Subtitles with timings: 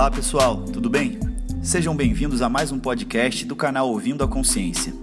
[0.00, 1.20] Olá pessoal, tudo bem?
[1.62, 4.94] Sejam bem-vindos a mais um podcast do canal Ouvindo a Consciência.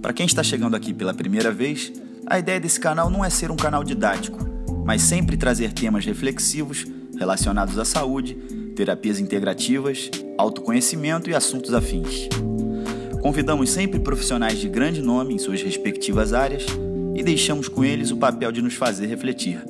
[0.00, 1.92] Para quem está chegando aqui pela primeira vez,
[2.24, 4.38] a ideia desse canal não é ser um canal didático,
[4.84, 6.86] mas sempre trazer temas reflexivos
[7.18, 8.34] relacionados à saúde,
[8.76, 12.28] terapias integrativas, autoconhecimento e assuntos afins.
[13.20, 16.64] Convidamos sempre profissionais de grande nome em suas respectivas áreas
[17.16, 19.60] e deixamos com eles o papel de nos fazer refletir.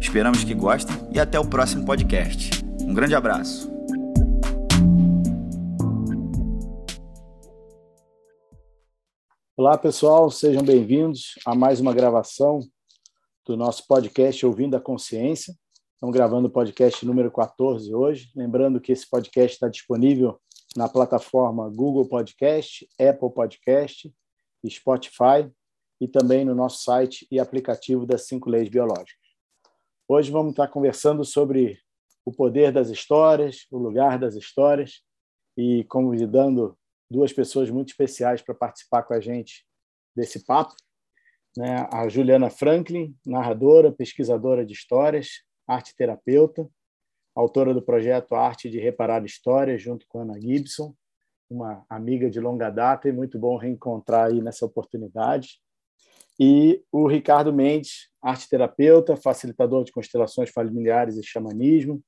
[0.00, 2.64] Esperamos que gostem e até o próximo podcast.
[2.86, 3.68] Um grande abraço.
[9.56, 12.60] Olá, pessoal, sejam bem-vindos a mais uma gravação
[13.44, 15.52] do nosso podcast Ouvindo a Consciência.
[15.94, 18.30] Estamos gravando o podcast número 14 hoje.
[18.36, 20.40] Lembrando que esse podcast está disponível
[20.76, 24.14] na plataforma Google Podcast, Apple Podcast,
[24.68, 25.50] Spotify
[26.00, 29.26] e também no nosso site e aplicativo das Cinco Leis Biológicas.
[30.08, 31.80] Hoje vamos estar conversando sobre
[32.26, 35.00] o poder das histórias, o lugar das histórias,
[35.56, 36.76] e convidando
[37.08, 39.64] duas pessoas muito especiais para participar com a gente
[40.14, 40.74] desse papo.
[41.56, 41.88] Né?
[41.92, 46.68] A Juliana Franklin, narradora, pesquisadora de histórias, arte terapeuta,
[47.34, 50.94] autora do projeto Arte de Reparar Histórias, junto com Ana Gibson,
[51.48, 55.60] uma amiga de longa data e muito bom reencontrar aí nessa oportunidade.
[56.38, 62.02] E o Ricardo Mendes, arte terapeuta, facilitador de constelações familiares e xamanismo,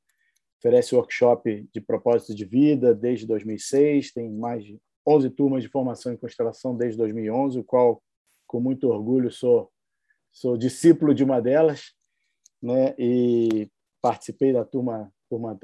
[0.58, 6.12] oferece workshop de propósito de vida desde 2006, tem mais de 11 turmas de formação
[6.12, 8.02] em constelação desde 2011, o qual,
[8.46, 9.70] com muito orgulho, sou,
[10.32, 11.94] sou discípulo de uma delas,
[12.62, 12.94] né?
[12.98, 13.70] e
[14.02, 15.58] participei da turma, turma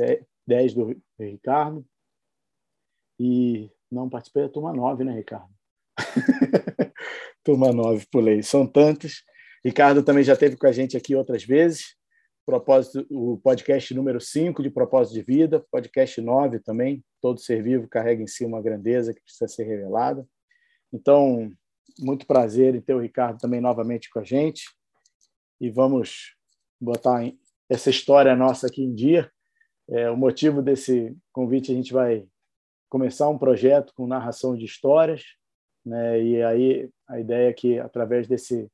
[0.46, 1.84] 10 do Ricardo,
[3.18, 5.52] e não participei da turma 9, né, Ricardo?
[7.44, 8.42] turma 9, pulei.
[8.42, 9.22] São tantos.
[9.64, 11.96] Ricardo também já esteve com a gente aqui outras vezes,
[12.44, 17.88] propósito, o podcast número 5 de Propósito de Vida, podcast 9 também, todo ser vivo
[17.88, 20.26] carrega em si uma grandeza que precisa ser revelada.
[20.92, 21.50] Então,
[21.98, 24.64] muito prazer em ter o Ricardo também novamente com a gente
[25.60, 26.34] e vamos
[26.80, 27.22] botar
[27.68, 29.30] essa história nossa aqui em dia.
[29.88, 32.26] É, o motivo desse convite, a gente vai
[32.90, 35.24] começar um projeto com narração de histórias,
[35.84, 36.22] né?
[36.22, 38.70] e aí a ideia é que, através desse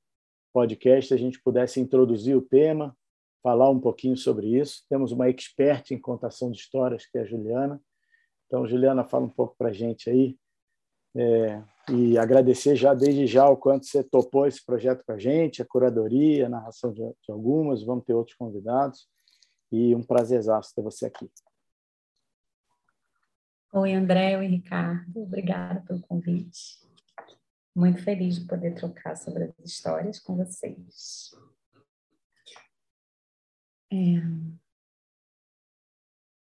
[0.53, 2.97] podcast, a gente pudesse introduzir o tema,
[3.43, 4.85] falar um pouquinho sobre isso.
[4.89, 7.81] Temos uma expert em contação de histórias, que é a Juliana.
[8.47, 10.37] Então, Juliana, fala um pouco para a gente aí.
[11.17, 15.61] É, e agradecer já, desde já, o quanto você topou esse projeto com a gente,
[15.61, 19.09] a curadoria, a narração de, de algumas, vamos ter outros convidados.
[19.73, 21.31] E um prazerzaço ter você aqui.
[23.73, 25.23] Oi, André, oi, Ricardo.
[25.23, 26.81] Obrigada pelo convite.
[27.75, 31.31] Muito feliz de poder trocar sobre as histórias com vocês.
[33.93, 34.21] É.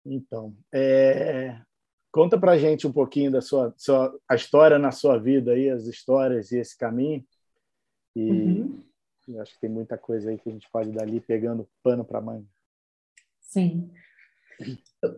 [0.05, 1.61] Então, é,
[2.13, 5.87] conta para gente um pouquinho da sua, sua, a história na sua vida aí, as
[5.87, 7.27] histórias e esse caminho.
[8.15, 9.41] E uhum.
[9.41, 12.47] acho que tem muita coisa aí que a gente pode dali pegando pano para mãe.
[13.41, 13.91] Sim.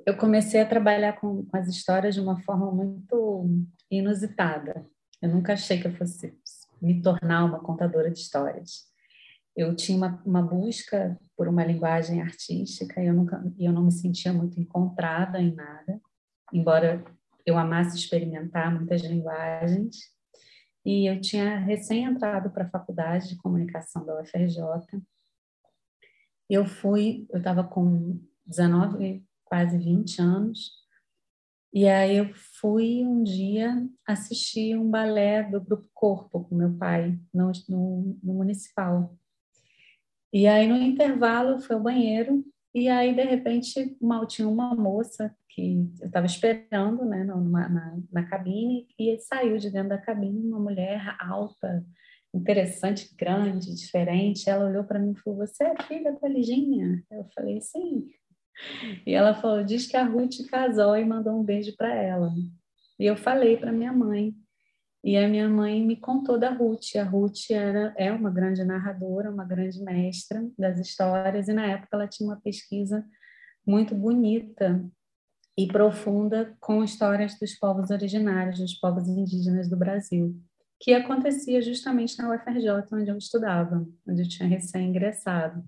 [0.05, 3.47] Eu comecei a trabalhar com, com as histórias de uma forma muito
[3.91, 4.85] inusitada.
[5.23, 6.37] Eu nunca achei que eu fosse
[6.81, 8.89] me tornar uma contadora de histórias
[9.59, 13.91] eu tinha uma, uma, busca por uma linguagem artística e eu nunca eu não me
[13.91, 16.01] sentia muito encontrada em nada,
[16.53, 17.05] embora
[17.45, 19.97] eu amasse experimentar muitas linguagens.
[20.87, 24.61] E eu tinha recém entrado para a faculdade de comunicação da UFRJ.
[26.49, 30.71] Eu fui, eu estava com 19, quase 20 anos,
[31.75, 37.19] e aí eu fui um dia assistir um balé do Grupo Corpo com meu pai
[37.35, 39.19] no, no, no municipal.
[40.33, 42.45] E aí, no intervalo, fui ao banheiro
[42.75, 47.99] e aí, de repente, mal tinha uma moça que eu estava esperando né, na, na,
[48.13, 51.85] na, cabine e saiu de dentro da cabine uma mulher alta,
[52.33, 54.49] interessante, grande, diferente.
[54.49, 57.03] Ela olhou para mim e falou: Você é filha da Liginha?
[57.11, 58.07] Eu falei: Sim.
[59.07, 62.31] E ela falou: Diz que a Ruth casou e mandou um beijo para ela.
[62.97, 64.35] E eu falei para minha mãe.
[65.09, 66.95] E a minha mãe me contou da Ruth.
[67.01, 71.89] A Ruth era, é uma grande narradora, uma grande mestra das histórias, e na época
[71.95, 73.03] ela tinha uma pesquisa
[73.67, 74.85] muito bonita
[75.57, 80.37] e profunda com histórias dos povos originários, dos povos indígenas do Brasil,
[80.79, 85.65] que acontecia justamente na UFRJ, onde eu estudava, onde eu tinha recém-ingressado.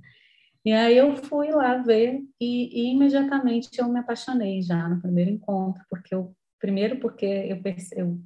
[0.62, 5.30] E aí eu fui lá ver e, e, imediatamente eu me apaixonei já no primeiro
[5.30, 8.22] encontro, porque eu primeiro porque eu, percebo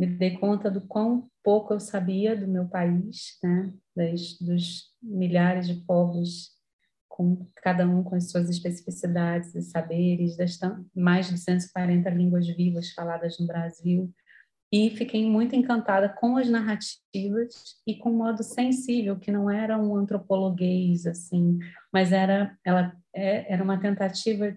[0.00, 3.70] me dei conta do quão pouco eu sabia do meu país, né?
[3.94, 6.58] Das, dos milhares de povos
[7.06, 10.58] com cada um com as suas especificidades e saberes, das
[10.94, 14.10] mais de 240 línguas vivas faladas no Brasil,
[14.72, 19.76] e fiquei muito encantada com as narrativas e com o modo sensível, que não era
[19.76, 21.58] um antropologuês, assim,
[21.92, 24.56] mas era, ela, é, era uma tentativa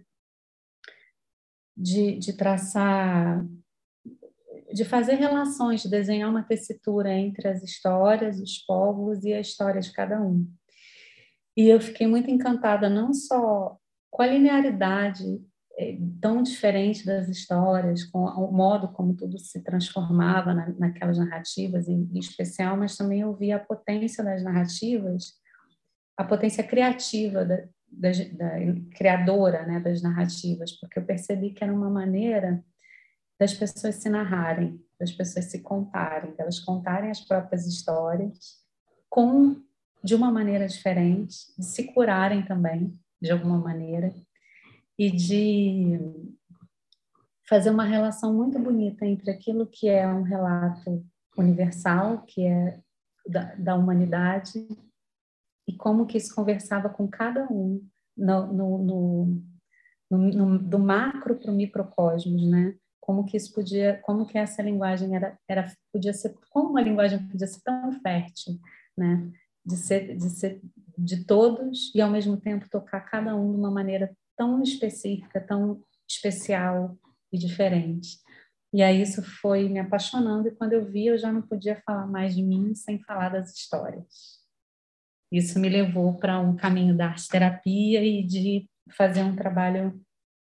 [1.75, 3.45] de, de traçar,
[4.73, 9.79] de fazer relações, de desenhar uma tessitura entre as histórias, os povos e a história
[9.79, 10.47] de cada um.
[11.55, 13.77] E eu fiquei muito encantada não só
[14.09, 15.23] com a linearidade
[15.77, 21.87] é, tão diferente das histórias, com o modo como tudo se transformava na, naquelas narrativas
[21.87, 25.33] em, em, especial, mas também eu vi a potência das narrativas,
[26.17, 27.57] a potência criativa da,
[27.91, 28.51] da, da
[28.95, 32.63] criadora né, das narrativas, porque eu percebi que era uma maneira
[33.43, 38.63] das pessoas se narrarem, das pessoas se contarem, delas contarem as próprias histórias
[39.09, 39.61] com
[40.01, 44.15] de uma maneira diferente, de se curarem também, de alguma maneira,
[44.97, 45.99] e de
[47.49, 51.05] fazer uma relação muito bonita entre aquilo que é um relato
[51.37, 52.79] universal, que é
[53.27, 54.65] da, da humanidade,
[55.67, 57.85] e como que isso conversava com cada um
[58.15, 58.77] no, no,
[60.09, 62.77] no, no do macro para o microcosmos, né?
[63.03, 67.27] Como que isso podia, como que essa linguagem era, era podia ser, como uma linguagem
[67.27, 68.57] podia ser tão fértil,
[68.97, 69.29] né?
[69.65, 70.61] de ser, de ser
[70.97, 75.81] de todos e ao mesmo tempo tocar cada um de uma maneira tão específica, tão
[76.07, 76.97] especial
[77.31, 78.19] e diferente.
[78.73, 82.07] E aí isso foi me apaixonando e quando eu vi eu já não podia falar
[82.07, 84.41] mais de mim sem falar das histórias.
[85.31, 89.99] Isso me levou para um caminho da arte terapia e de fazer um trabalho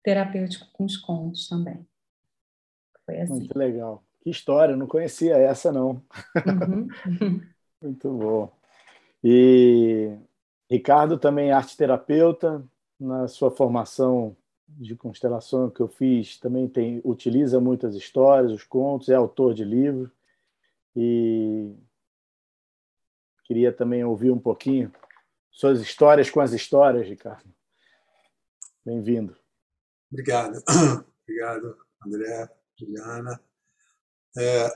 [0.04, 1.86] terapêutico com os contos também.
[3.08, 3.34] Foi assim.
[3.34, 4.04] Muito legal.
[4.22, 6.04] Que história, não conhecia essa não.
[6.46, 6.88] Uhum.
[7.82, 8.52] Muito bom.
[9.24, 10.16] E
[10.70, 12.64] Ricardo também é arte terapeuta,
[13.00, 14.36] na sua formação
[14.68, 19.64] de constelação que eu fiz, também tem, utiliza muitas histórias, os contos, é autor de
[19.64, 20.12] livros.
[20.96, 21.74] E
[23.46, 24.92] queria também ouvir um pouquinho
[25.50, 27.50] suas histórias com as histórias, Ricardo.
[28.86, 29.38] Bem-vindo.
[30.12, 30.62] Obrigado.
[31.24, 33.42] Obrigado, André, Juliana.
[34.38, 34.70] É,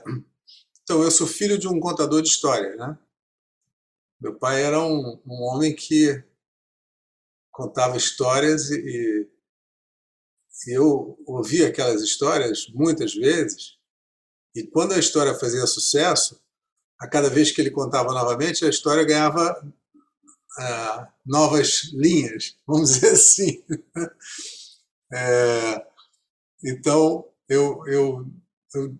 [0.82, 2.98] então, eu sou filho de um contador de histórias, né?
[4.20, 6.22] Meu pai era um, um homem que
[7.50, 9.28] contava histórias e,
[10.66, 13.76] e eu ouvia aquelas histórias muitas vezes.
[14.54, 16.40] E quando a história fazia sucesso,
[17.00, 19.60] a cada vez que ele contava novamente, a história ganhava
[20.58, 23.64] uh, novas linhas, vamos dizer assim.
[25.12, 25.86] É,
[26.64, 28.26] então, eu, eu,
[28.74, 28.98] eu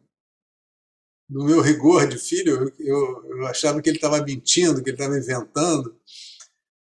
[1.29, 5.19] no meu rigor de filho, eu, eu achava que ele estava mentindo, que ele estava
[5.19, 5.97] inventando.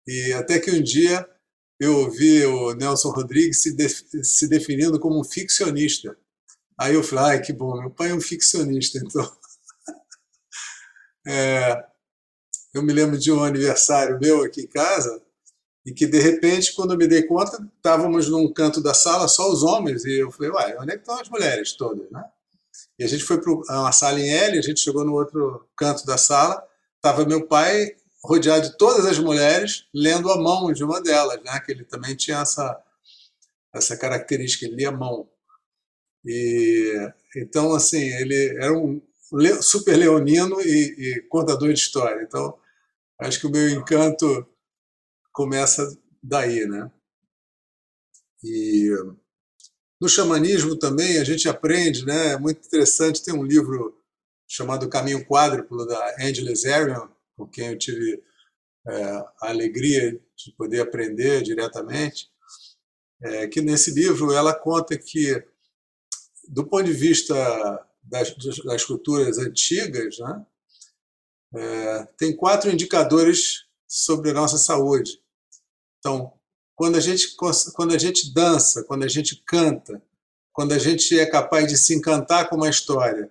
[0.08, 1.28] E até que um dia
[1.80, 6.18] eu ouvi o Nelson Rodrigues se, de, se definindo como um ficcionista.
[6.78, 9.38] Aí eu falei, ai, que bom, meu pai é um ficcionista, então.
[11.28, 11.86] é,
[12.74, 15.22] eu me lembro de um aniversário meu aqui em casa,
[15.86, 19.52] e que, de repente, quando eu me dei conta, estávamos num canto da sala, só
[19.52, 22.24] os homens, e eu falei, uai, onde é que estão as mulheres todas, né?
[22.98, 26.06] E a gente foi para uma sala em L, a gente chegou no outro canto
[26.06, 26.62] da sala,
[26.98, 31.60] estava meu pai rodeado de todas as mulheres, lendo a mão de uma delas, né?
[31.66, 32.78] que ele também tinha essa,
[33.74, 35.30] essa característica, ele lia a mão.
[36.26, 39.02] E, então, assim, ele era um
[39.62, 42.22] super leonino e, e contador de história.
[42.22, 42.58] Então,
[43.20, 44.46] acho que o meu encanto
[45.32, 46.92] começa daí, né?
[48.44, 48.90] E
[50.00, 52.34] no xamanismo também a gente aprende, né?
[52.34, 53.24] É muito interessante.
[53.24, 53.98] Tem um livro
[54.48, 58.24] chamado Caminho Quádruplo da Angela Zarian, com quem eu tive
[58.88, 59.04] é,
[59.42, 62.30] a alegria de poder aprender diretamente.
[63.22, 65.44] É, que nesse livro ela conta que,
[66.48, 67.36] do ponto de vista
[68.02, 68.34] das,
[68.64, 70.46] das culturas antigas, né?
[71.56, 75.20] É, tem quatro indicadores sobre a nossa saúde.
[75.98, 76.32] Então,
[76.76, 80.02] quando a gente quando a gente dança, quando a gente canta,
[80.54, 83.30] quando a gente é capaz de se encantar com uma história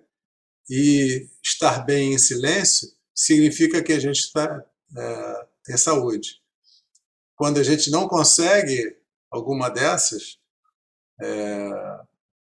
[0.68, 4.64] e estar bem em silêncio, significa que a gente está
[4.96, 6.42] é, tem saúde.
[7.36, 8.96] Quando a gente não consegue
[9.30, 10.38] alguma dessas,
[11.20, 12.00] é,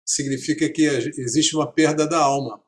[0.05, 2.62] significa que existe uma perda da alma.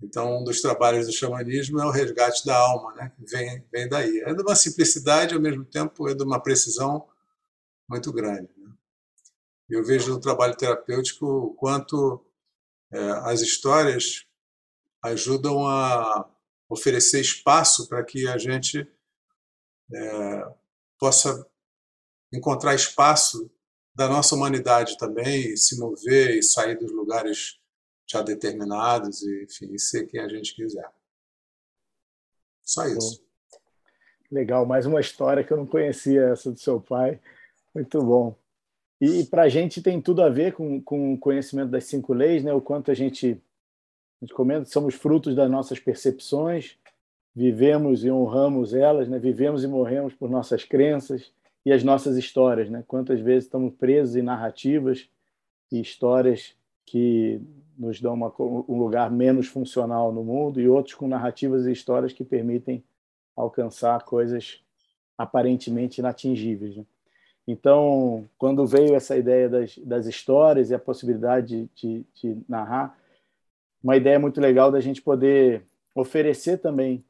[0.00, 3.12] Então, um dos trabalhos do xamanismo é o resgate da alma, né?
[3.18, 4.20] vem, vem daí.
[4.20, 7.08] É de uma simplicidade, ao mesmo tempo, é de uma precisão
[7.88, 8.48] muito grande.
[8.56, 8.72] Né?
[9.68, 12.24] Eu vejo no trabalho terapêutico o quanto
[12.92, 14.24] é, as histórias
[15.02, 16.28] ajudam a
[16.68, 18.86] oferecer espaço para que a gente
[19.92, 20.54] é,
[20.98, 21.46] possa
[22.32, 23.50] encontrar espaço
[23.94, 27.58] da nossa humanidade também, se mover e sair dos lugares
[28.08, 30.88] já determinados e, enfim, ser quem a gente quiser.
[32.62, 33.22] Só isso.
[34.30, 37.20] Legal, mais uma história que eu não conhecia, essa do seu pai.
[37.74, 38.34] Muito bom.
[39.00, 42.42] E para a gente tem tudo a ver com, com o conhecimento das cinco leis,
[42.42, 42.52] né?
[42.52, 43.40] o quanto a gente,
[44.20, 46.76] a gente comenta, somos frutos das nossas percepções,
[47.34, 49.18] vivemos e honramos elas, né?
[49.18, 51.32] vivemos e morremos por nossas crenças
[51.64, 52.68] e as nossas histórias.
[52.68, 52.82] Né?
[52.88, 55.08] Quantas vezes estamos presos em narrativas
[55.70, 57.40] e histórias que
[57.78, 62.12] nos dão uma, um lugar menos funcional no mundo e outros com narrativas e histórias
[62.12, 62.82] que permitem
[63.36, 64.60] alcançar coisas
[65.16, 66.76] aparentemente inatingíveis.
[66.76, 66.84] Né?
[67.46, 72.98] Então, quando veio essa ideia das, das histórias e a possibilidade de, de, de narrar,
[73.82, 77.04] uma ideia muito legal da gente poder oferecer também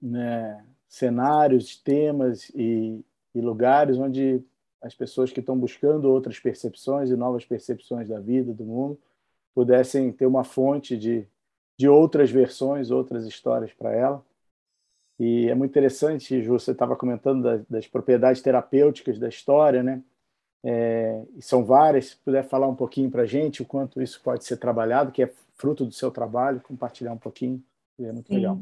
[0.00, 4.42] né, cenários, temas e, e lugares onde
[4.82, 8.98] as pessoas que estão buscando outras percepções e novas percepções da vida, do mundo,
[9.54, 11.26] pudessem ter uma fonte de,
[11.78, 14.24] de outras versões, outras histórias para ela.
[15.18, 20.02] E é muito interessante, Ju, você estava comentando das, das, propriedades terapêuticas da história, né?
[20.64, 22.06] É, e são várias.
[22.06, 25.22] Se puder falar um pouquinho para a gente o quanto isso pode ser trabalhado, que
[25.22, 27.62] é fruto do seu trabalho, compartilhar um pouquinho,
[28.00, 28.34] é muito Sim.
[28.34, 28.60] legal.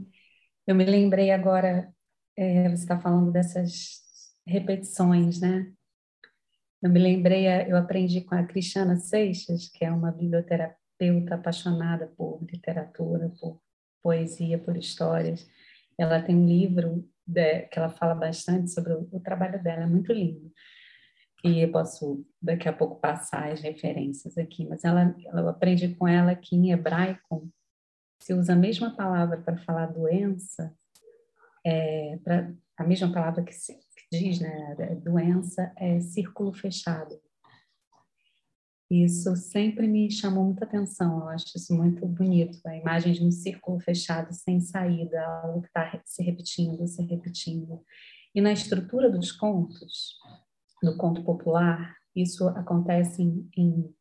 [0.66, 1.90] Eu me lembrei agora,
[2.36, 4.02] é, você está falando dessas
[4.46, 5.72] repetições, né?
[6.82, 12.06] Eu me lembrei, eu aprendi com a Cristiana Seixas, que é uma biblioterapeuta terapeuta apaixonada
[12.16, 13.60] por literatura, por
[14.02, 15.46] poesia, por histórias.
[15.98, 19.86] Ela tem um livro de, que ela fala bastante sobre o, o, trabalho dela, é
[19.86, 20.52] muito lindo.
[21.44, 26.06] E eu posso daqui a pouco passar as referências aqui, mas ela, eu aprendi com
[26.06, 27.48] ela que em hebraico
[28.20, 30.72] se usa a mesma palavra para falar doença,
[31.64, 37.20] é, pra, a mesma palavra que, se, que diz, né, doença é círculo fechado.
[38.92, 43.30] Isso sempre me chamou muita atenção, eu acho isso muito bonito, a imagem de um
[43.30, 47.80] círculo fechado sem saída, algo que está se repetindo, se repetindo.
[48.34, 50.18] E na estrutura dos contos,
[50.82, 53.94] do conto popular, isso acontece em, em,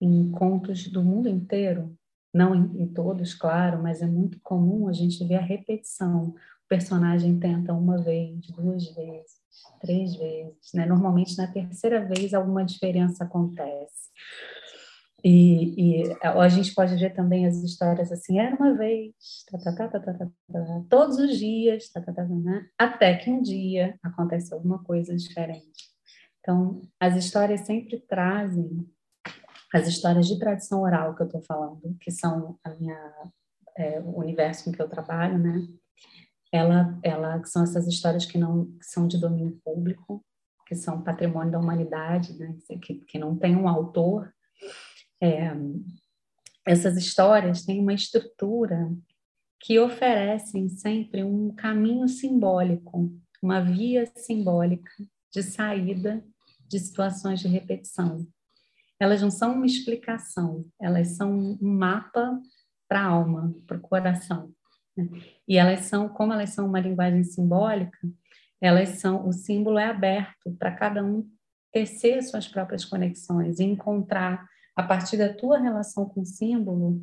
[0.00, 1.98] em contos do mundo inteiro,
[2.32, 6.32] não em, em, todos, claro, mas é muito comum a gente ver a repetição.
[6.68, 9.38] Personagem tenta uma vez, duas vezes,
[9.80, 10.84] três vezes, né?
[10.84, 14.08] Normalmente na terceira vez alguma diferença acontece.
[15.24, 19.12] E, e, a gente pode ver também as histórias assim, era uma vez,
[19.50, 20.30] tá, tá, tá,
[20.88, 21.90] todos os dias,
[22.44, 22.68] né?
[22.78, 25.88] até que um dia acontece alguma coisa diferente.
[26.40, 28.88] Então, as histórias sempre trazem,
[29.74, 33.12] as histórias de tradição oral que eu estou falando, que são a minha,
[33.76, 35.66] é, o universo em que eu trabalho, né?
[36.52, 40.24] Ela, ela são essas histórias que não que são de domínio público,
[40.66, 42.56] que são patrimônio da humanidade, né?
[42.82, 44.32] que, que não tem um autor
[45.20, 45.52] é,
[46.64, 48.92] essas histórias têm uma estrutura
[49.60, 53.12] que oferecem sempre um caminho simbólico,
[53.42, 54.90] uma via simbólica
[55.32, 56.24] de saída
[56.68, 58.26] de situações de repetição.
[59.00, 62.40] Elas não são uma explicação, elas são um mapa
[62.88, 64.52] para a alma, para o coração.
[64.98, 65.08] Né?
[65.46, 67.98] E elas são, como elas são uma linguagem simbólica,
[68.60, 71.28] elas são, o símbolo é aberto para cada um
[71.72, 77.02] tecer suas próprias conexões e encontrar a partir da tua relação com o símbolo,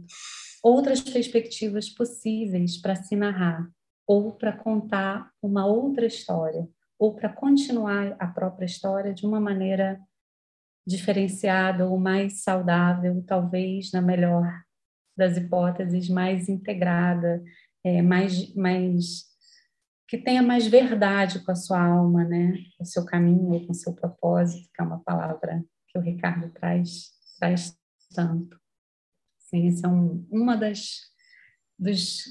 [0.63, 3.69] outras perspectivas possíveis para se narrar,
[4.07, 9.99] ou para contar uma outra história, ou para continuar a própria história de uma maneira
[10.87, 14.65] diferenciada ou mais saudável, talvez na melhor
[15.17, 17.41] das hipóteses, mais integrada,
[17.85, 19.25] é, mais, mais
[20.07, 22.53] que tenha mais verdade com a sua alma, né?
[22.77, 26.49] Com o seu caminho, com o seu propósito, que é uma palavra que o Ricardo
[26.49, 27.77] traz traz
[28.13, 28.59] tanto.
[29.37, 31.01] Sim, essa é um, uma das,
[31.77, 32.23] dos,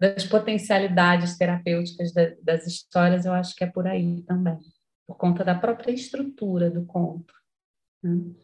[0.00, 4.58] das potencialidades terapêuticas da, das histórias, eu acho que é por aí também,
[5.06, 7.32] por conta da própria estrutura do conto.
[8.02, 8.34] Né?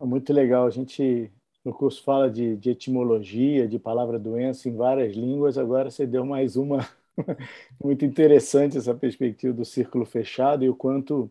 [0.00, 0.66] É muito legal.
[0.66, 1.30] A gente
[1.64, 5.56] no curso fala de, de, etimologia, de palavra doença em várias línguas.
[5.56, 6.88] Agora você deu mais uma
[7.82, 11.30] muito interessante essa perspectiva do círculo fechado e o quanto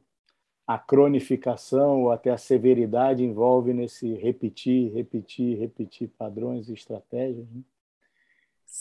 [0.65, 7.45] a cronificação ou até a severidade envolve nesse repetir, repetir, repetir padrões e estratégias.
[7.49, 7.61] Né?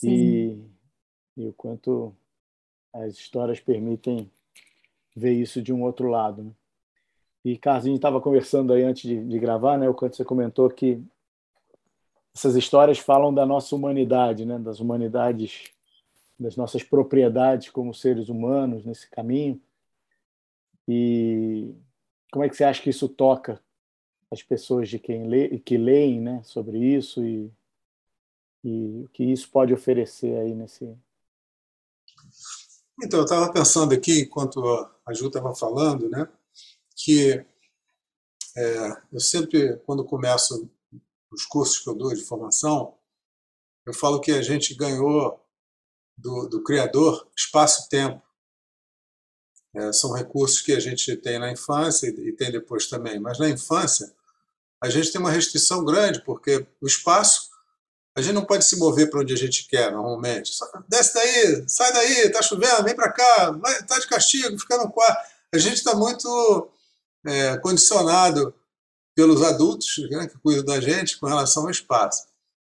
[0.05, 0.57] E,
[1.37, 2.15] e o quanto
[2.93, 4.31] as histórias permitem
[5.17, 6.45] ver isso de um outro lado.
[6.45, 6.51] Né?
[7.45, 9.89] E, Carlos, a gente estava conversando aí antes de, de gravar, né?
[9.89, 11.03] o quanto você comentou que
[12.35, 14.59] essas histórias falam da nossa humanidade, né?
[14.59, 15.71] das humanidades,
[16.39, 19.61] das nossas propriedades como seres humanos nesse caminho
[20.89, 21.75] E
[22.33, 23.61] como é que você acha que isso toca
[24.31, 27.53] as pessoas de quem lê, que leem né, sobre isso e,
[28.63, 30.97] e o que isso pode oferecer aí nesse.
[33.03, 34.63] Então, eu estava pensando aqui, enquanto
[35.05, 36.29] a Ju estava falando, né,
[36.95, 37.45] que
[38.57, 40.71] é, eu sempre, quando começo
[41.31, 42.97] os cursos que eu dou de formação,
[43.87, 45.45] eu falo que a gente ganhou
[46.17, 48.23] do, do Criador espaço-tempo.
[49.75, 53.21] É, são recursos que a gente tem na infância e tem depois também.
[53.21, 54.13] Mas na infância,
[54.83, 57.51] a gente tem uma restrição grande, porque o espaço,
[58.17, 60.53] a gente não pode se mover para onde a gente quer, normalmente.
[60.89, 65.31] Desce daí, sai daí, está chovendo, vem para cá, está de castigo, fica no quarto.
[65.55, 66.71] A gente está muito
[67.27, 68.55] é, condicionado
[69.15, 72.27] pelos adultos né, que cuidam da gente com relação ao espaço.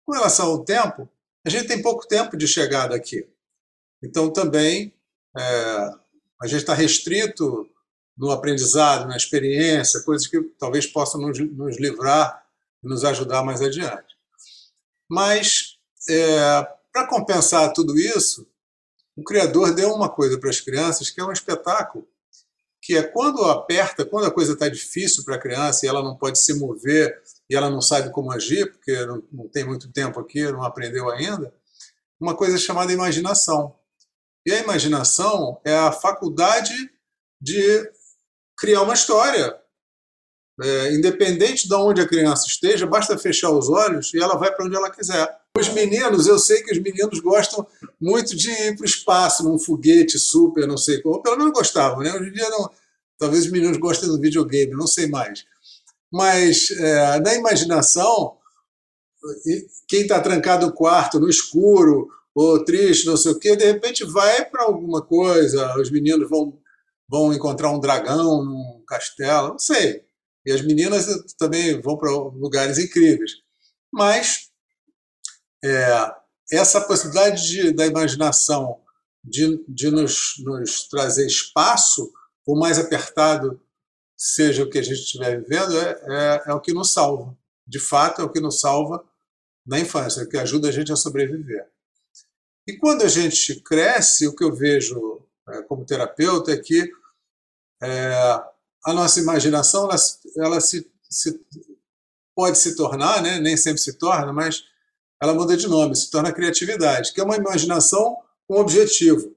[0.05, 1.09] Com relação ao tempo,
[1.45, 3.29] a gente tem pouco tempo de chegada aqui.
[4.03, 4.95] Então, também,
[5.37, 5.43] é,
[6.41, 7.69] a gente está restrito
[8.17, 12.45] no aprendizado, na experiência, coisas que talvez possam nos, nos livrar
[12.83, 14.17] e nos ajudar mais adiante.
[15.09, 15.79] Mas,
[16.09, 18.47] é, para compensar tudo isso,
[19.17, 22.09] o Criador deu uma coisa para as crianças que é um espetáculo,
[22.89, 26.17] que é quando aperta, quando a coisa está difícil para a criança e ela não
[26.17, 30.19] pode se mover e ela não sabe como agir, porque não, não tem muito tempo
[30.19, 31.53] aqui, não aprendeu ainda,
[32.19, 33.77] uma coisa chamada imaginação.
[34.47, 36.73] E a imaginação é a faculdade
[37.39, 37.93] de
[38.57, 39.55] criar uma história.
[40.59, 44.65] É, independente de onde a criança esteja, basta fechar os olhos e ela vai para
[44.65, 45.38] onde ela quiser.
[45.59, 47.67] Os meninos, eu sei que os meninos gostam
[48.01, 51.23] muito de ir para o espaço, num foguete super, não sei como.
[51.23, 52.13] Pelo menos gostavam, né?
[52.13, 52.71] Hoje em dia, não,
[53.19, 55.45] talvez os meninos gostem do videogame, não sei mais.
[56.13, 58.37] Mas é, na imaginação,
[59.89, 64.05] quem está trancado no quarto, no escuro, ou triste, não sei o quê, de repente
[64.05, 66.57] vai para alguma coisa, os meninos vão
[67.09, 70.05] vão encontrar um dragão num castelo, não sei.
[70.45, 71.07] E as meninas
[71.39, 73.33] também vão para lugares incríveis.
[73.91, 74.48] Mas
[75.65, 76.15] é,
[76.51, 78.81] essa possibilidade de, da imaginação
[79.23, 82.13] de, de nos, nos, trazer espaço,
[82.45, 83.61] por mais apertado
[84.17, 87.37] seja o que a gente estiver vivendo, é, é, é o que nos salva.
[87.67, 89.05] De fato, é o que nos salva
[89.67, 91.69] na infância, é que ajuda a gente a sobreviver.
[92.67, 96.91] E quando a gente cresce, o que eu vejo é, como terapeuta é que
[97.83, 98.13] é,
[98.85, 99.97] a nossa imaginação ela,
[100.39, 101.41] ela se, se,
[102.35, 104.65] pode se tornar, né, nem sempre se torna, mas
[105.21, 109.35] ela muda de nome, se torna criatividade, que é uma imaginação com objetivo.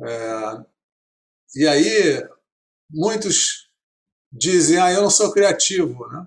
[0.00, 0.64] É,
[1.56, 2.28] e aí,
[2.90, 3.70] muitos
[4.30, 6.26] dizem, ah, eu não sou criativo, né?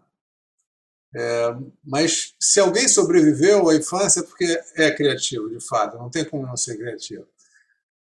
[1.14, 6.24] É, mas se alguém sobreviveu à infância é porque é criativo, de fato, não tem
[6.24, 7.28] como não ser criativo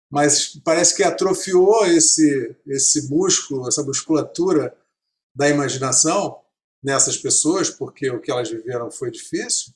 [0.10, 4.76] mas parece que atrofiou esse, esse músculo, essa musculatura
[5.36, 6.42] da imaginação
[6.82, 9.74] nessas pessoas, porque o que elas viveram foi difícil,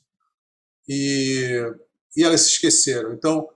[0.90, 1.62] e,
[2.18, 3.14] e elas se esqueceram.
[3.14, 3.48] Então,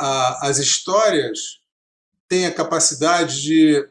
[0.00, 1.62] a, as histórias
[2.28, 3.88] têm a capacidade de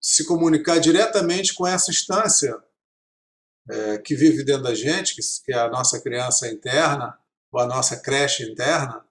[0.00, 2.56] se comunicar diretamente com essa instância
[3.68, 7.18] é, que vive dentro da gente, que, que é a nossa criança interna,
[7.50, 9.04] ou a nossa creche interna,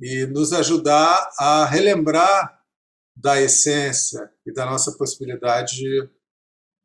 [0.00, 2.62] e nos ajudar a relembrar
[3.16, 6.08] da essência e da nossa possibilidade de,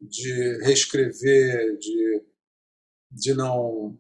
[0.01, 2.23] de reescrever, de,
[3.11, 3.99] de não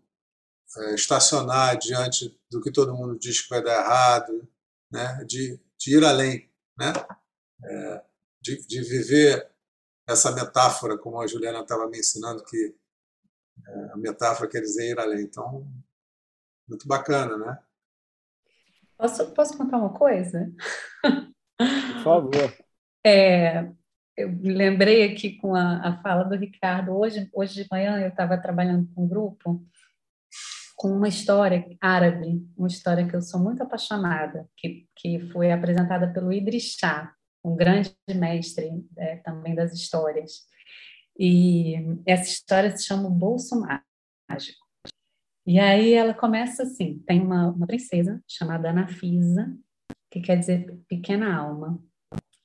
[0.93, 4.47] estacionar diante do que todo mundo diz que vai dar errado,
[4.91, 5.23] né?
[5.25, 6.93] de, de ir além, né?
[7.63, 8.03] É,
[8.41, 9.51] de, de viver
[10.07, 12.75] essa metáfora, como a Juliana estava me ensinando, que
[13.67, 15.21] é, a metáfora quer dizer ir além.
[15.21, 15.67] Então,
[16.67, 17.59] muito bacana, né?
[18.97, 20.51] Posso, posso contar uma coisa?
[21.57, 22.31] Por favor.
[23.03, 23.67] É,
[24.15, 26.95] eu me lembrei aqui com a, a fala do Ricardo.
[26.95, 29.65] Hoje, hoje de manhã eu estava trabalhando com um grupo
[30.81, 36.11] com uma história árabe, uma história que eu sou muito apaixonada, que, que foi apresentada
[36.11, 37.13] pelo Idris Shah,
[37.45, 40.47] um grande mestre é, também das histórias.
[41.15, 43.61] E essa história se chama O Bolso
[44.27, 44.65] Mágico.
[45.45, 49.55] E aí ela começa assim: tem uma, uma princesa chamada Anafisa,
[50.09, 51.79] que quer dizer pequena alma.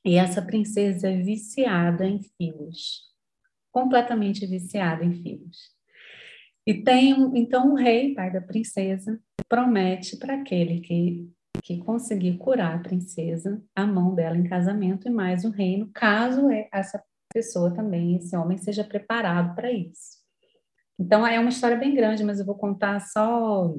[0.04, 3.00] E essa princesa é viciada em filhos,
[3.72, 5.75] completamente viciada em filhos.
[6.66, 11.30] E tem então o rei, pai da princesa, promete para aquele que,
[11.62, 16.48] que conseguir curar a princesa a mão dela em casamento e mais um reino, caso
[16.72, 17.00] essa
[17.32, 20.16] pessoa também, esse homem, seja preparado para isso.
[20.98, 23.72] Então, é uma história bem grande, mas eu vou contar só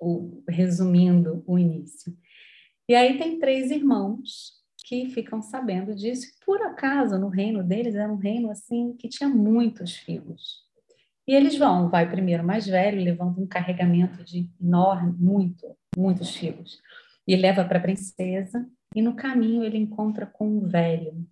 [0.00, 2.16] o, resumindo o início.
[2.88, 4.52] E aí tem três irmãos
[4.86, 6.28] que ficam sabendo disso.
[6.46, 10.67] Por acaso, no reino deles era um reino assim que tinha muitos filhos.
[11.28, 16.80] E eles vão, vai primeiro mais velho, levando um carregamento de enorme, muito, muitos filhos,
[17.26, 18.66] e leva para a princesa.
[18.96, 21.28] E no caminho ele encontra com um velho.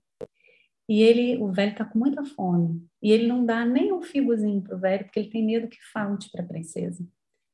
[0.87, 2.87] E ele, o velho está com muita fome.
[3.02, 5.82] E ele não dá nem um figozinho para o velho, porque ele tem medo que
[5.90, 7.02] falte para a princesa.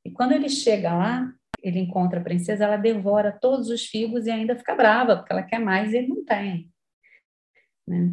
[0.04, 4.32] E quando ele chega lá, ele encontra a princesa, ela devora todos os figos e
[4.32, 6.68] ainda fica brava, porque ela quer mais e ele não tem.
[7.86, 8.12] Né?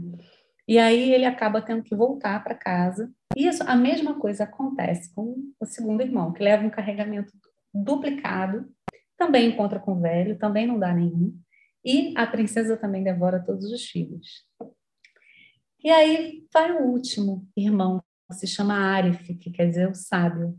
[0.67, 3.11] E aí ele acaba tendo que voltar para casa.
[3.35, 7.31] Isso, a mesma coisa acontece com o segundo irmão, que leva um carregamento
[7.73, 8.67] duplicado,
[9.17, 11.37] também encontra com o velho, também não dá nenhum.
[11.83, 14.45] E a princesa também devora todos os filhos.
[15.83, 20.57] E aí vai o último irmão, que se chama Arif, que quer dizer o sábio.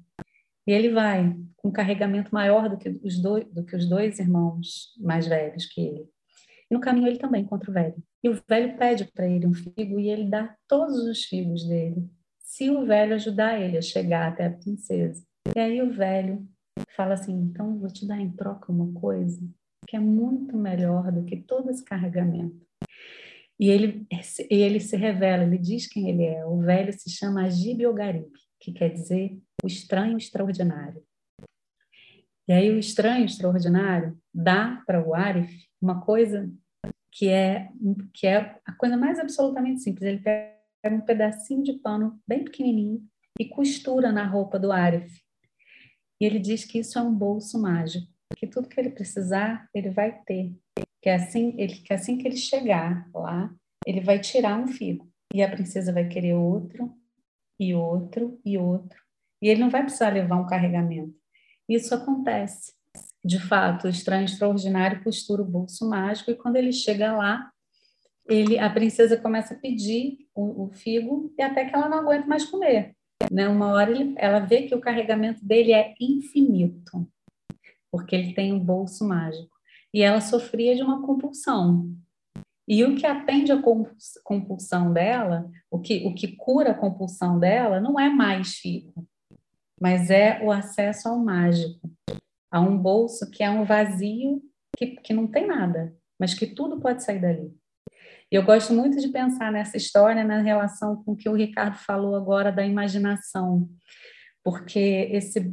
[0.67, 4.19] E ele vai com um carregamento maior do que os dois, do que os dois
[4.19, 6.09] irmãos mais velhos que ele.
[6.71, 8.03] E no caminho ele também encontra o velho.
[8.23, 12.09] E o velho pede para ele um figo e ele dá todos os figos dele,
[12.51, 15.25] se o velho ajudar ele a chegar até a princesa.
[15.55, 16.45] E aí o velho
[16.97, 19.41] fala assim: então vou te dar em troca uma coisa
[19.87, 22.61] que é muito melhor do que todo esse carregamento.
[23.59, 24.05] E ele,
[24.49, 26.45] ele se revela, ele diz quem ele é.
[26.45, 28.27] O velho se chama Agib Ogarib,
[28.59, 31.03] que quer dizer o estranho extraordinário.
[32.49, 36.51] E aí o estranho extraordinário dá para o Arif uma coisa
[37.13, 37.69] que é
[38.13, 40.03] que é a coisa mais absolutamente simples.
[40.03, 43.03] Ele pega um pedacinho de pano bem pequenininho
[43.39, 45.21] e costura na roupa do Arif.
[46.21, 49.91] E ele diz que isso é um bolso mágico, que tudo que ele precisar, ele
[49.91, 50.55] vai ter.
[51.03, 53.53] Que é assim, ele, que assim que ele chegar lá,
[53.87, 55.11] ele vai tirar um figo.
[55.33, 56.95] E a princesa vai querer outro,
[57.59, 59.01] e outro, e outro.
[59.43, 61.15] E ele não vai precisar levar um carregamento.
[61.69, 62.73] Isso acontece.
[63.25, 67.51] De fato, o estranho extraordinário costura o bolso mágico e quando ele chega lá,
[68.31, 72.27] ele, a princesa começa a pedir o, o figo e até que ela não aguenta
[72.27, 72.95] mais comer.
[73.31, 73.49] Né?
[73.49, 77.07] Uma hora ele, ela vê que o carregamento dele é infinito,
[77.91, 79.51] porque ele tem um bolso mágico.
[79.93, 81.93] E ela sofria de uma compulsão.
[82.69, 83.61] E o que atende a
[84.23, 89.05] compulsão dela, o que, o que cura a compulsão dela, não é mais figo,
[89.81, 91.91] mas é o acesso ao mágico,
[92.49, 94.41] a um bolso que é um vazio
[94.77, 97.60] que, que não tem nada, mas que tudo pode sair dali.
[98.31, 102.15] Eu gosto muito de pensar nessa história na relação com o que o Ricardo falou
[102.15, 103.69] agora da imaginação,
[104.45, 104.79] porque
[105.11, 105.53] esse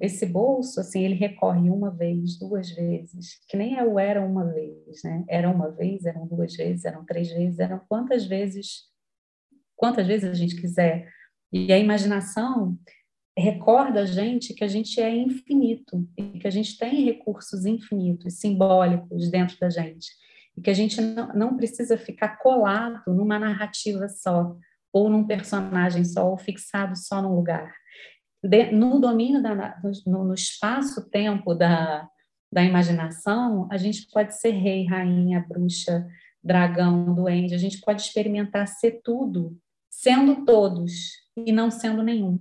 [0.00, 4.44] esse bolso assim ele recorre uma vez, duas vezes, que nem é o era uma
[4.44, 5.24] vez, né?
[5.28, 8.84] Era uma vez, eram duas vezes, eram três vezes, eram quantas vezes
[9.74, 11.10] quantas vezes a gente quiser.
[11.52, 12.78] E a imaginação
[13.36, 18.34] recorda a gente que a gente é infinito e que a gente tem recursos infinitos,
[18.34, 20.08] simbólicos dentro da gente.
[20.56, 24.56] E que a gente não, não precisa ficar colado numa narrativa só,
[24.92, 27.72] ou num personagem só, ou fixado só num lugar.
[28.42, 32.08] De, no domínio, da, no, no espaço-tempo da,
[32.52, 36.06] da imaginação, a gente pode ser rei, rainha, bruxa,
[36.42, 39.58] dragão, duende, a gente pode experimentar ser tudo,
[39.90, 40.92] sendo todos
[41.36, 42.38] e não sendo nenhum.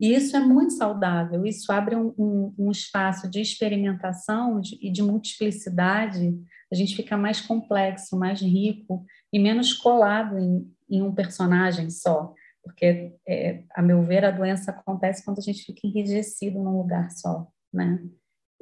[0.00, 5.02] E isso é muito saudável, isso abre um, um, um espaço de experimentação e de
[5.02, 6.36] multiplicidade,
[6.72, 12.34] a gente fica mais complexo, mais rico e menos colado em, em um personagem só,
[12.62, 17.10] porque, é, a meu ver, a doença acontece quando a gente fica enrijecido num lugar
[17.10, 18.02] só, né?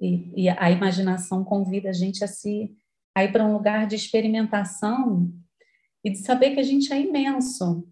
[0.00, 2.74] E, e a imaginação convida a gente a se
[3.14, 5.32] a ir para um lugar de experimentação
[6.04, 7.86] e de saber que a gente é imenso,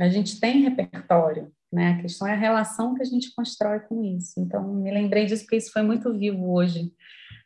[0.00, 1.92] a gente tem repertório, né?
[1.92, 4.38] A questão é a relação que a gente constrói com isso.
[4.38, 6.92] Então, me lembrei disso porque isso foi muito vivo hoje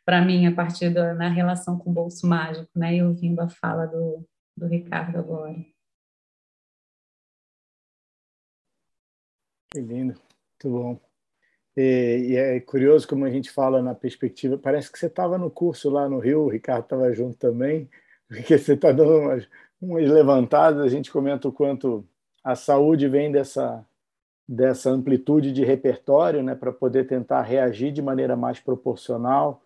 [0.05, 2.95] para mim, a partir da na relação com o bolso mágico, né?
[2.95, 5.55] E ouvindo a fala do, do Ricardo agora.
[9.71, 10.99] Que lindo, muito bom.
[11.75, 14.57] E, e, é curioso como a gente fala na perspectiva.
[14.57, 17.89] Parece que você estava no curso lá no Rio, o Ricardo estava junto também,
[18.27, 19.47] porque você está dando umas,
[19.79, 20.81] umas levantadas.
[20.81, 22.07] A gente comenta o quanto
[22.43, 23.85] a saúde vem dessa
[24.47, 29.61] dessa amplitude de repertório, né, para poder tentar reagir de maneira mais proporcional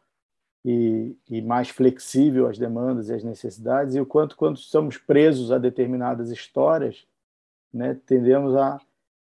[0.65, 5.51] e, e, mais flexível às demandas e às necessidades, e o quanto, quando estamos presos
[5.51, 7.05] a determinadas histórias,
[7.71, 8.79] né, tendemos a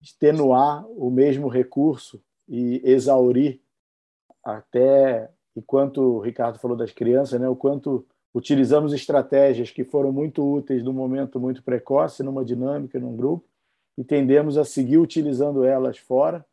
[0.01, 3.61] extenuar o mesmo recurso e exaurir
[4.43, 10.43] até, enquanto o Ricardo falou das crianças, né, o quanto utilizamos estratégias que foram muito
[10.43, 13.45] úteis num momento muito precoce, numa dinâmica, num grupo,
[13.97, 16.45] e tendemos a seguir utilizando elas fora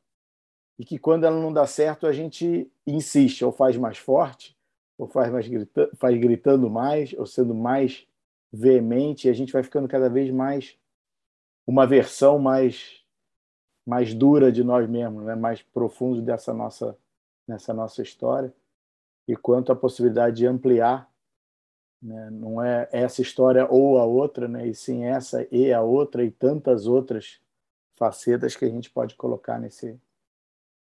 [0.78, 4.56] e que quando ela não dá certo a gente insiste ou faz mais forte
[5.00, 8.06] ou faz, mais grita, faz gritando mais, ou sendo mais
[8.52, 10.76] veemente, e a gente vai ficando cada vez mais
[11.66, 13.00] uma versão mais
[13.86, 15.34] mais dura de nós mesmos, né?
[15.34, 16.96] mais profundo dessa nossa
[17.48, 18.52] nessa nossa história
[19.26, 21.09] e quanto à possibilidade de ampliar,
[22.02, 22.30] né?
[22.30, 24.66] não é essa história ou a outra, né?
[24.66, 27.38] e sim essa e a outra e tantas outras
[27.96, 30.00] facetas que a gente pode colocar nesse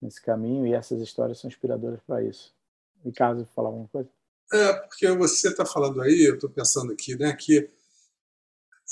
[0.01, 2.55] nesse caminho e essas histórias são inspiradoras para isso.
[3.05, 4.09] Ricardo, falar alguma coisa?
[4.53, 7.71] É, porque você está falando aí, eu estou pensando aqui, né, que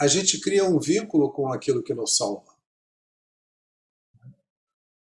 [0.00, 2.54] a gente cria um vínculo com aquilo que nos salva.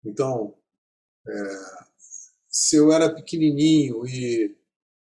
[0.05, 0.55] Então,
[1.27, 1.33] é,
[2.49, 4.57] se eu era pequenininho e,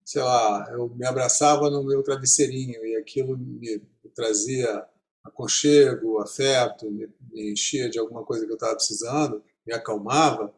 [0.08, 3.78] sei lá, eu me abraçava no meu travesseirinho e aquilo me,
[4.14, 4.88] trazia
[5.22, 10.54] aconchego, afeto, me, me, enchia de alguma coisa que eu estava precisando, me acalmava,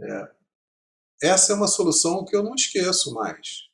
[0.00, 0.30] é,
[1.20, 3.68] essa é uma solução que eu não esqueço mais.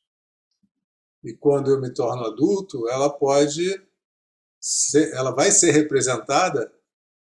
[1.22, 3.78] E quando eu me torno adulto, ela pode
[4.58, 6.72] ser, ela vai ser representada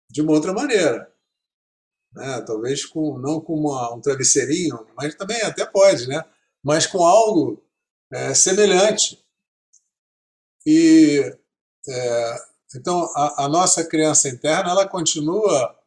[0.07, 1.11] de uma outra maneira
[2.15, 2.41] né?
[2.41, 6.23] talvez com, não com uma, um travesseirinho, mas também até pode, né?
[6.65, 7.63] Mas com algo
[8.11, 9.23] é, semelhante.
[10.65, 11.21] E
[11.87, 12.35] é,
[12.75, 15.77] então a, a, nossa criança interna ela continua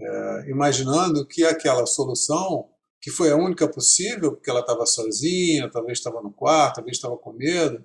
[0.00, 2.68] é, imaginando que aquela solução
[3.00, 7.16] que foi a única possível, porque ela estava sozinha, talvez estava no quarto, talvez estava
[7.16, 7.84] com medo,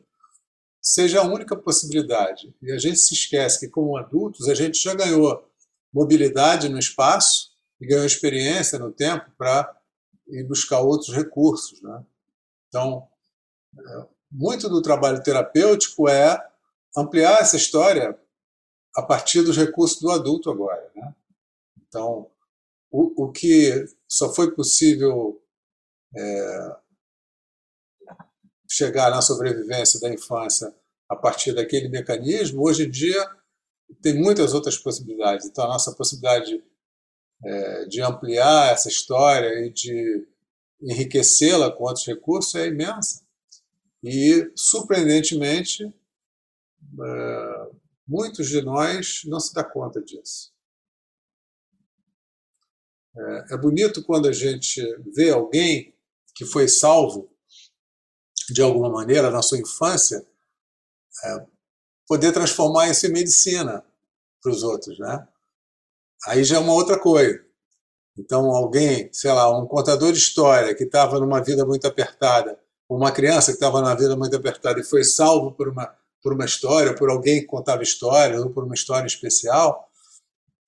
[0.81, 2.55] seja a única possibilidade.
[2.59, 5.47] E a gente se esquece que, como adultos, a gente já ganhou
[5.93, 9.79] mobilidade no espaço e ganhou experiência no tempo para
[10.31, 11.81] ir buscar outros recursos.
[11.81, 12.05] Né?
[12.67, 13.07] Então,
[13.77, 16.39] é, muito do trabalho terapêutico é
[16.95, 18.17] ampliar essa história
[18.95, 20.89] a partir dos recursos do adulto agora.
[20.95, 21.15] Né?
[21.87, 22.29] Então,
[22.89, 25.41] o, o que só foi possível
[26.15, 26.75] é,
[28.69, 30.73] chegar na sobrevivência da infância
[31.09, 33.29] a partir daquele mecanismo, hoje em dia
[34.01, 35.45] tem muitas outras possibilidades.
[35.45, 36.63] Então, a nossa possibilade
[37.43, 40.27] é, de ampliar essa história e de
[40.81, 43.23] enriquecê-la com outros recursos é imensa.
[44.03, 47.71] E, surpreendentemente, é,
[48.07, 50.51] muitos de nós não se dá conta disso.
[53.15, 54.81] É, é bonito quando a gente
[55.13, 55.93] vê alguém
[56.33, 57.29] que foi salvo
[58.49, 60.25] de alguma maneira na sua infância
[61.25, 61.45] é,
[62.07, 63.85] poder transformar isso em medicina
[64.41, 65.27] para os outros, né?
[66.27, 67.39] Aí já é uma outra coisa.
[68.17, 73.11] Então, alguém, sei lá, um contador de história que estava numa vida muito apertada, uma
[73.11, 76.93] criança que estava numa vida muito apertada e foi salvo por uma, por uma história,
[76.93, 79.87] por alguém que contava história, ou por uma história especial,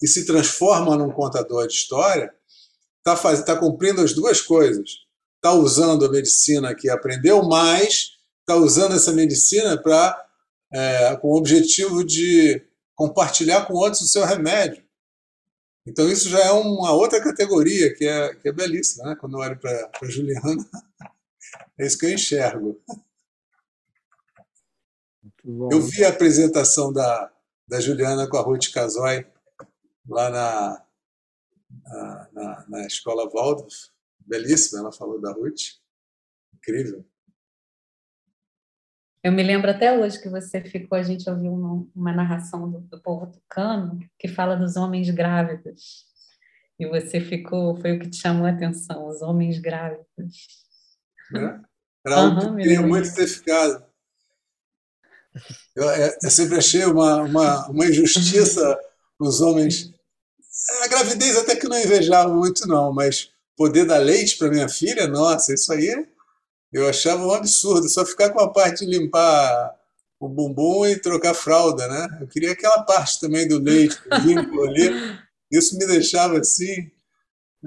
[0.01, 2.33] e se transforma num contador de história,
[3.05, 4.89] está tá cumprindo as duas coisas.
[5.35, 10.17] Está usando a medicina que aprendeu, mas está usando essa medicina para
[10.73, 14.82] é, com o objetivo de compartilhar com outros o seu remédio.
[15.85, 19.15] Então isso já é uma outra categoria que é, que é belíssima, né?
[19.19, 20.65] quando eu olho para a Juliana,
[21.77, 22.81] é isso que eu enxergo.
[25.69, 27.31] Eu vi a apresentação da,
[27.67, 29.25] da Juliana com a Ruth Casoy
[30.07, 30.85] lá na,
[31.83, 35.79] na, na, na escola Waldorf, belíssima, ela falou da Ruth,
[36.53, 37.05] incrível.
[39.23, 42.81] Eu me lembro até hoje que você ficou, a gente ouviu uma, uma narração do,
[42.81, 46.05] do, povo tucano que fala dos homens grávidos.
[46.77, 50.47] E você ficou, foi o que te chamou a atenção, os homens grávidos.
[51.33, 51.59] É?
[52.05, 53.85] Era algo uhum, que queria muito ter ficado.
[55.73, 58.77] Eu, é, eu, sempre achei uma, uma, uma injustiça
[59.17, 59.93] os homens.
[60.81, 65.07] A gravidez até que não invejava muito, não, mas poder dar leite para minha filha,
[65.07, 66.05] nossa, isso aí
[66.73, 69.75] eu achava um absurdo, só ficar com a parte de limpar
[70.19, 72.17] o bumbum e trocar fralda, né?
[72.21, 75.19] Eu queria aquela parte também do leite, vínculo ali.
[75.51, 76.91] Isso me deixava assim.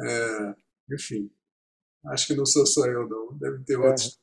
[0.03, 0.55] É,
[0.93, 1.31] enfim,
[2.07, 3.39] acho que não sou só eu, não.
[3.39, 3.79] Deve ter é.
[3.79, 4.19] outros.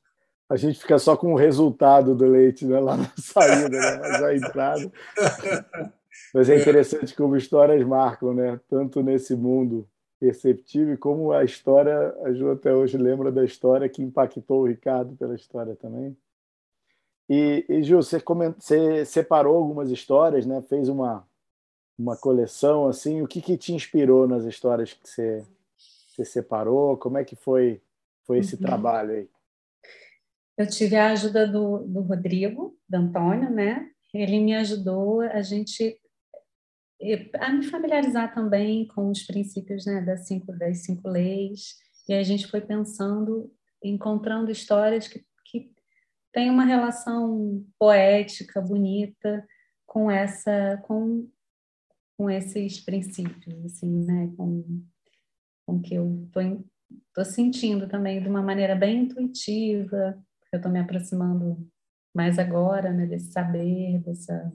[0.50, 3.98] A gente fica só com o resultado do leite né, lá na saída, né?
[3.98, 4.92] mas a entrada.
[6.32, 8.60] Mas é, é interessante como histórias marcam, né?
[8.70, 9.88] Tanto nesse mundo
[10.24, 15.18] perceptível, como a história, a Ju até hoje lembra da história que impactou o Ricardo
[15.18, 16.16] pela história também.
[17.30, 18.56] E, e Ju, você, coment...
[18.58, 20.62] você separou algumas histórias, né?
[20.62, 21.28] fez uma,
[22.00, 25.44] uma coleção, assim, o que, que te inspirou nas histórias que você,
[26.08, 26.96] você separou?
[26.96, 27.82] Como é que foi,
[28.26, 28.62] foi esse uhum.
[28.62, 29.30] trabalho aí?
[30.58, 33.90] Eu tive a ajuda do, do Rodrigo, do Antônio, né?
[34.14, 36.00] Ele me ajudou a gente
[37.40, 41.76] a me familiarizar também com os princípios né, das, cinco, das cinco leis,
[42.08, 43.52] e a gente foi pensando
[43.84, 45.72] encontrando histórias que, que
[46.32, 49.46] têm uma relação poética, bonita
[49.86, 51.30] com essa, com,
[52.18, 54.32] com esses princípios, assim, né?
[54.38, 54.84] Com,
[55.66, 56.30] com que eu
[57.10, 60.18] estou sentindo também de uma maneira bem intuitiva.
[60.52, 61.70] Eu estou me aproximando
[62.14, 63.06] mais agora, né?
[63.06, 64.52] Desse saber, dessa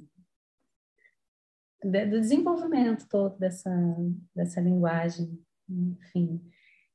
[1.83, 3.71] do desenvolvimento todo dessa,
[4.35, 5.39] dessa linguagem,
[5.69, 6.41] enfim.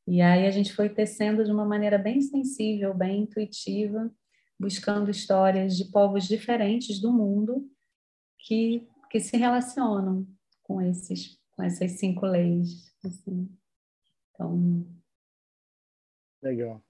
[0.06, 4.12] E aí a gente foi tecendo de uma maneira bem sensível, bem intuitiva,
[4.60, 7.70] buscando histórias de povos diferentes do mundo
[8.40, 10.28] que, que se relacionam
[10.62, 12.92] com esses com essas cinco leis.
[13.06, 13.50] Assim.
[14.32, 14.86] Então,
[16.42, 16.84] legal.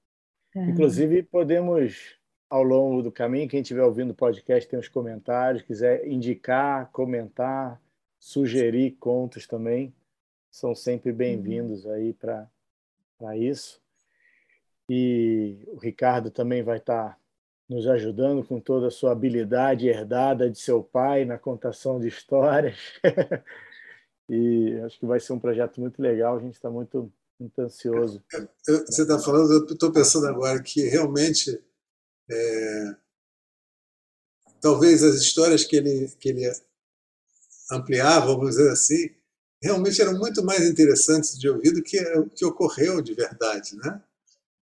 [0.55, 0.69] É.
[0.69, 2.17] Inclusive podemos
[2.49, 7.81] ao longo do caminho, quem estiver ouvindo o podcast tem os comentários, quiser indicar, comentar,
[8.23, 9.93] sugerir contos também,
[10.49, 13.81] são sempre bem-vindos aí para isso.
[14.89, 17.17] E o Ricardo também vai estar tá
[17.67, 22.77] nos ajudando com toda a sua habilidade herdada de seu pai na contação de histórias.
[24.29, 28.23] e acho que vai ser um projeto muito legal, a gente está muito, muito ansioso.
[28.65, 31.61] Eu, você está falando, eu estou pensando agora que realmente
[32.31, 32.95] é,
[34.61, 36.45] talvez as histórias que ele, que ele
[37.75, 39.09] ampliar, vamos dizer assim,
[39.61, 44.01] realmente eram muito mais interessantes de ouvir do que o que ocorreu de verdade, né?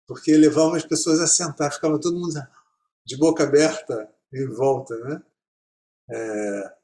[0.06, 2.34] Porque levavam as pessoas a sentar, ficava todo mundo
[3.06, 5.22] de boca aberta em volta, né?
[6.10, 6.74] É...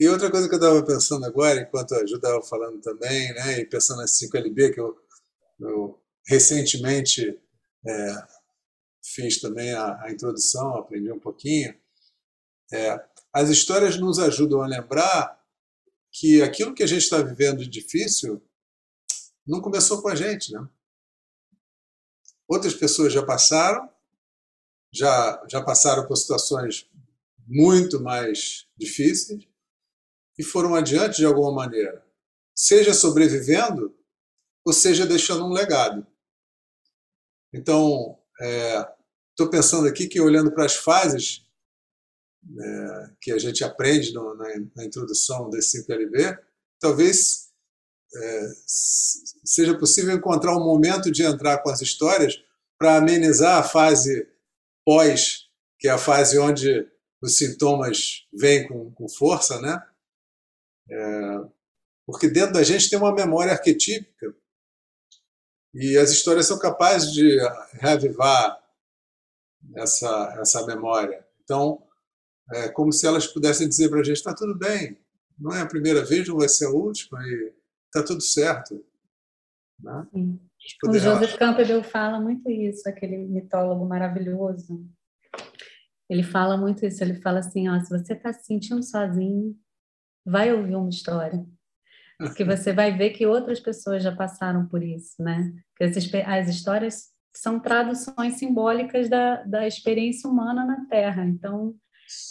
[0.00, 3.60] E outra coisa que eu estava pensando agora, enquanto a Ju estava falando também, né,
[3.60, 4.96] e pensando nas 5LB, que eu,
[5.60, 7.38] eu recentemente
[7.86, 8.14] é,
[9.04, 11.74] fiz também a, a, introdução, aprendi um pouquinho,
[12.72, 12.98] é,
[13.32, 15.40] as histórias nos ajudam a lembrar
[16.12, 18.42] que aquilo que a gente está vivendo de difícil
[19.46, 20.68] não começou com a gente, né?
[22.48, 23.88] Outras pessoas já passaram,
[24.92, 26.88] já, já passaram por situações
[27.46, 29.46] muito mais difíceis
[30.36, 32.04] e foram adiante de alguma maneira,
[32.54, 33.96] seja sobrevivendo
[34.64, 36.06] ou seja deixando um legado.
[37.52, 38.18] Então,
[39.30, 41.44] estou é, pensando aqui que olhando para as fases
[42.58, 46.38] é, que a gente aprende no, na, na, introdução desse 5LB,
[46.80, 47.50] talvez
[48.14, 48.52] é,
[49.44, 52.42] seja possível encontrar um momento de entrar com as histórias
[52.78, 54.26] para amenizar a fase
[54.84, 55.48] pós,
[55.78, 56.90] que é a fase onde
[57.22, 59.86] os sintomas vêm com, com força, né?
[60.90, 61.40] É,
[62.06, 64.34] porque dentro da gente tem uma memória arquetípica
[65.72, 67.38] e as histórias são capazes de
[67.74, 68.60] reavivar
[69.76, 71.24] essa, essa memória.
[71.44, 71.86] Então,
[72.52, 74.98] é como se elas pudessem dizer para a gente: está tudo bem,
[75.38, 77.52] não é a primeira vez, não vai ser a última, e
[77.86, 78.84] está tudo certo.
[79.82, 80.06] Né?
[80.84, 84.86] O Joseph Campbell fala muito isso, aquele mitólogo maravilhoso.
[86.08, 89.56] Ele fala muito isso, ele fala assim, ó, se você está se sentindo sozinho,
[90.26, 91.46] vai ouvir uma história.
[92.18, 95.54] Porque você vai ver que outras pessoas já passaram por isso, né?
[95.76, 101.24] Que as histórias são traduções simbólicas da, da experiência humana na Terra.
[101.24, 101.74] Então,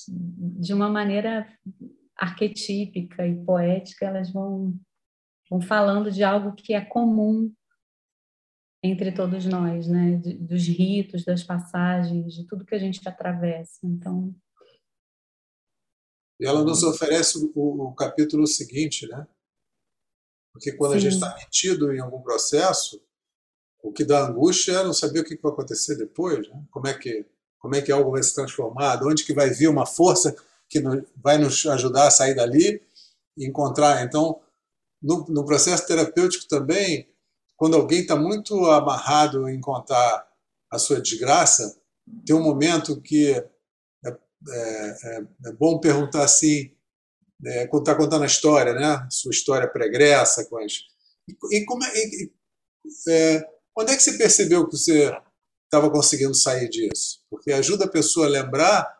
[0.07, 1.47] de uma maneira
[2.17, 4.77] arquetípica e poética, elas vão,
[5.49, 7.53] vão falando de algo que é comum
[8.83, 10.17] entre todos nós, né?
[10.17, 13.79] De, dos ritos, das passagens, de tudo que a gente atravessa.
[13.83, 14.35] Então.
[16.39, 19.27] E ela nos oferece o, o capítulo seguinte, né?
[20.53, 20.97] Porque quando Sim.
[20.97, 23.01] a gente está metido em algum processo,
[23.81, 26.65] o que dá angústia é não saber o que vai acontecer depois, né?
[26.71, 27.25] Como é que
[27.60, 30.36] como é que algo vai se transformar, de onde que vai vir uma força
[30.69, 30.82] que
[31.17, 32.82] vai nos ajudar a sair dali
[33.38, 34.04] e encontrar.
[34.04, 34.39] Então,
[35.02, 37.08] no, no processo terapêutico também,
[37.56, 40.28] quando alguém está muito amarrado em contar
[40.72, 41.78] a sua desgraça,
[42.26, 44.15] tem um momento que é, é,
[45.04, 46.72] é, é bom perguntar assim,
[47.45, 49.07] é, quando está contando a história, né?
[49.10, 50.74] Sua história pregressa, com as...
[51.51, 52.32] E como é, e,
[53.10, 55.12] é, quando é que você percebeu que você
[55.70, 58.99] estava conseguindo sair disso, porque ajuda a pessoa a lembrar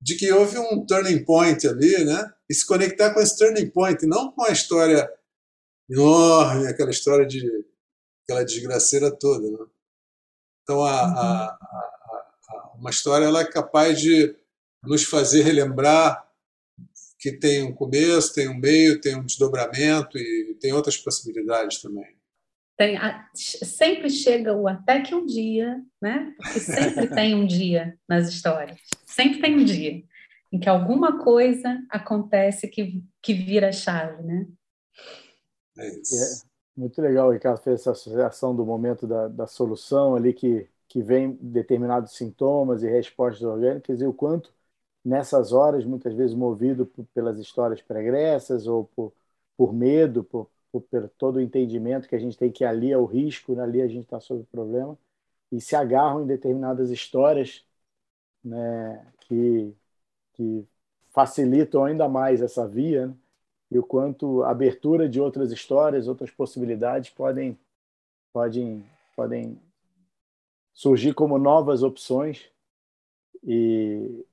[0.00, 2.32] de que houve um turning point ali, né?
[2.48, 5.12] E se conectar com esse turning point, não com a história
[5.90, 7.44] enorme, aquela história de
[8.22, 9.66] aquela desgraceira toda, né?
[10.62, 11.18] Então a, uhum.
[11.18, 11.58] a,
[12.48, 14.34] a, uma história ela é capaz de
[14.82, 16.26] nos fazer relembrar
[17.18, 22.19] que tem um começo, tem um meio, tem um desdobramento e tem outras possibilidades também.
[22.80, 22.96] Tem,
[23.34, 26.32] sempre chega o até que um dia, né?
[26.34, 28.80] Porque sempre tem um dia nas histórias.
[29.04, 30.02] Sempre tem um dia
[30.50, 34.46] em que alguma coisa acontece que, que vira a chave, né?
[35.76, 36.48] É isso.
[36.74, 41.02] Muito legal, o Ricardo fez essa associação do momento da, da solução ali que, que
[41.02, 44.54] vem determinados sintomas e respostas orgânicas e o quanto
[45.04, 49.12] nessas horas, muitas vezes movido por, pelas histórias pregressas ou por,
[49.54, 52.98] por medo, por, por, por, todo o entendimento que a gente tem que ali é
[52.98, 53.62] o risco, né?
[53.62, 54.98] ali a gente está sob o problema,
[55.52, 57.64] e se agarram em determinadas histórias
[58.44, 59.74] né, que,
[60.34, 60.66] que
[61.10, 63.14] facilitam ainda mais essa via, né?
[63.70, 67.56] e o quanto a abertura de outras histórias, outras possibilidades podem,
[68.32, 69.60] podem, podem
[70.72, 72.50] surgir como novas opções.
[73.44, 74.24] E,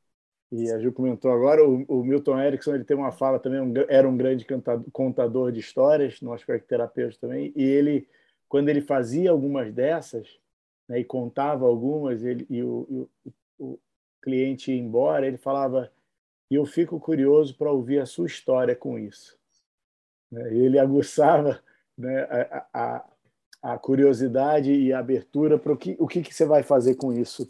[0.52, 3.74] e a Ju comentou agora, o, o Milton Erickson ele tem uma fala também, um,
[3.90, 8.08] era um grande cantador, contador de histórias, no aspecto terapêutico também, e ele,
[8.48, 10.40] quando ele fazia algumas dessas,
[10.88, 13.80] né, e contava algumas, ele, e o, o, o
[14.22, 15.92] cliente ia embora, ele falava
[16.50, 19.38] e eu fico curioso para ouvir a sua história com isso.
[20.32, 20.54] Né?
[20.54, 21.62] Ele aguçava
[21.98, 23.06] né, a, a,
[23.74, 27.12] a, curiosidade e a abertura para o que, o que, que você vai fazer com
[27.12, 27.48] isso.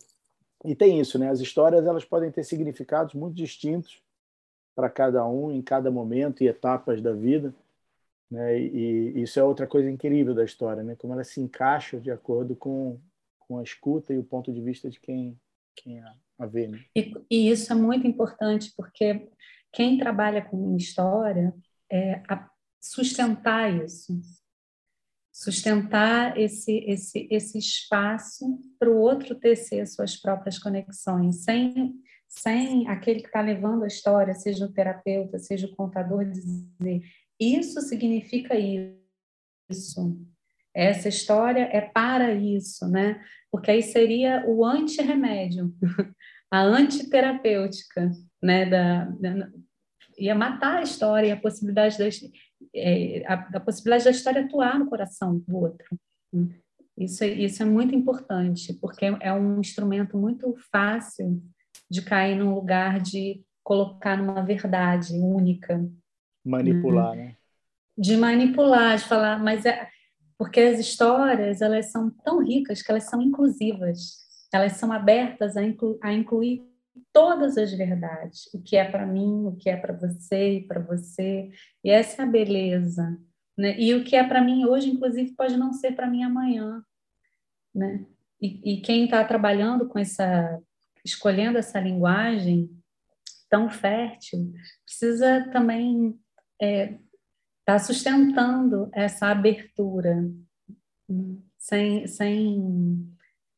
[0.66, 1.30] E tem isso, né?
[1.30, 4.01] As histórias elas podem ter significados muito distintos
[4.76, 7.53] para cada um, em cada momento e etapas da vida.
[8.30, 8.60] Né?
[8.60, 10.95] E, isso é outra coisa incrível da história, né?
[10.95, 12.99] Como ela se encaixa de acordo com,
[13.39, 15.39] com a escuta e o ponto de vista de quem,
[15.76, 16.70] quem a, a ver.
[16.70, 16.84] Né?
[16.95, 19.30] E, e, isso é muito importante, porque
[19.72, 21.53] quem trabalha com história
[21.91, 22.22] é
[22.80, 24.20] sustentar isso,
[25.38, 31.94] sustentar esse, esse, esse espaço para o outro tecer suas próprias conexões, sem,
[32.28, 37.04] sem aquele que está levando a história, seja o terapeuta, seja o contador, dizer
[37.40, 40.20] isso significa isso.
[40.74, 43.24] Essa história é para isso, né?
[43.52, 45.72] Porque aí seria o anti-remédio.
[46.50, 48.12] a antiterapêutica,
[48.42, 49.50] né, da, da,
[50.18, 52.06] ia matar a história, a possibilidade da,
[52.74, 55.88] é, a, a, possibilidade da história atuar no coração do outro.
[56.97, 61.41] Isso, é, isso é muito importante, porque é um instrumento muito fácil
[61.89, 65.86] de cair num lugar de colocar numa verdade única.
[66.45, 67.36] Manipular, né?
[67.97, 69.88] De manipular, de falar, mas é
[70.38, 75.64] porque as histórias elas são tão ricas que elas são inclusivas elas são abertas a,
[75.64, 76.64] inclu a incluir
[77.18, 80.80] todas as verdades, o que é para mim, o que é para você e para
[80.80, 81.49] você,
[81.84, 83.20] e essa é a beleza,
[83.57, 83.76] né?
[83.80, 86.80] E o que é para mim hoje, inclusive, pode não ser para mim amanhã,
[87.74, 88.05] né?
[88.39, 90.61] E, e quem está trabalhando com essa,
[91.03, 92.70] escolhendo essa linguagem
[93.49, 94.53] tão fértil,
[94.86, 96.99] precisa também estar é,
[97.65, 100.22] tá sustentando essa abertura,
[101.09, 101.36] né?
[101.57, 103.16] sem, sem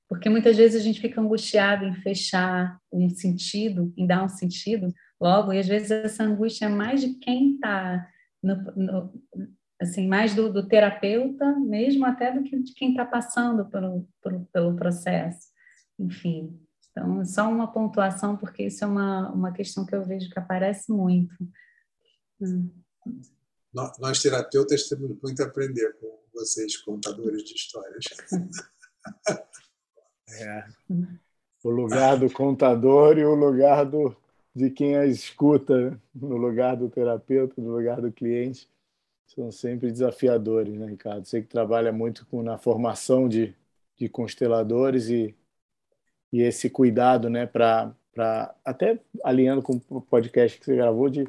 [0.10, 4.91] porque muitas vezes a gente fica angustiado em fechar um sentido, em dar um sentido
[5.22, 8.10] logo, e às vezes essa angústia é mais de quem está,
[9.80, 14.45] assim, mais do, do, terapeuta mesmo, até do que de quem está passando pelo, pelo,
[14.51, 15.49] pelo processo.
[15.99, 20.39] Enfim, então, só uma pontuação, porque isso é uma, uma questão que eu vejo que
[20.39, 21.36] aparece muito.
[22.41, 22.72] Hum.
[23.72, 28.05] Nós, terapeutas, temos muito a aprender com vocês, contadores de histórias.
[30.34, 30.66] É.
[31.64, 34.16] O lugar do contador e o lugar do,
[34.56, 38.68] de quem a escuta, no lugar do terapeuta, no lugar do cliente,
[39.28, 41.26] são sempre desafiadores, né, Ricardo?
[41.26, 43.56] Você que trabalha muito com, na formação de,
[43.98, 45.36] de consteladores e,
[46.32, 47.94] e esse cuidado, né, para
[48.66, 51.28] até alinhando com o podcast que você gravou, de,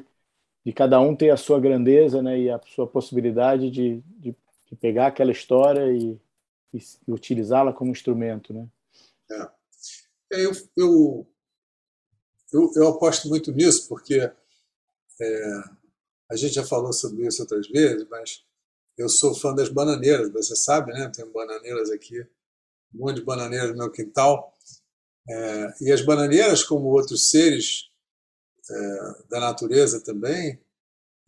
[0.65, 4.35] de cada um ter a sua grandeza né, e a sua possibilidade de, de,
[4.67, 6.19] de pegar aquela história e,
[6.73, 8.67] e utilizá-la como instrumento, né?
[9.31, 9.41] É.
[10.33, 10.45] é.
[10.45, 11.27] Eu, eu,
[12.53, 15.63] eu, eu, aposto muito nisso, porque é,
[16.29, 18.43] a gente já falou sobre isso outras vezes, mas
[18.97, 21.09] eu sou fã das bananeiras, você sabe, né?
[21.13, 22.21] Tem bananeiras aqui,
[22.93, 24.57] um monte de bananeiras no meu quintal.
[25.29, 27.89] É, e as bananeiras, como outros seres
[28.69, 30.59] é, da natureza também,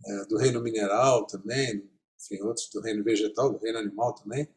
[0.06, 1.90] é, do reino mineral também,
[2.20, 4.48] enfim, outros do reino vegetal, do reino animal também,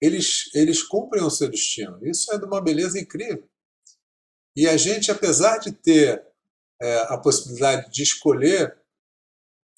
[0.00, 1.98] eles, eles cumprem o seu destino.
[2.06, 3.48] Isso é de uma beleza incrível.
[4.56, 6.24] E a gente, apesar de ter
[6.80, 8.76] é, a possibilidade de escolher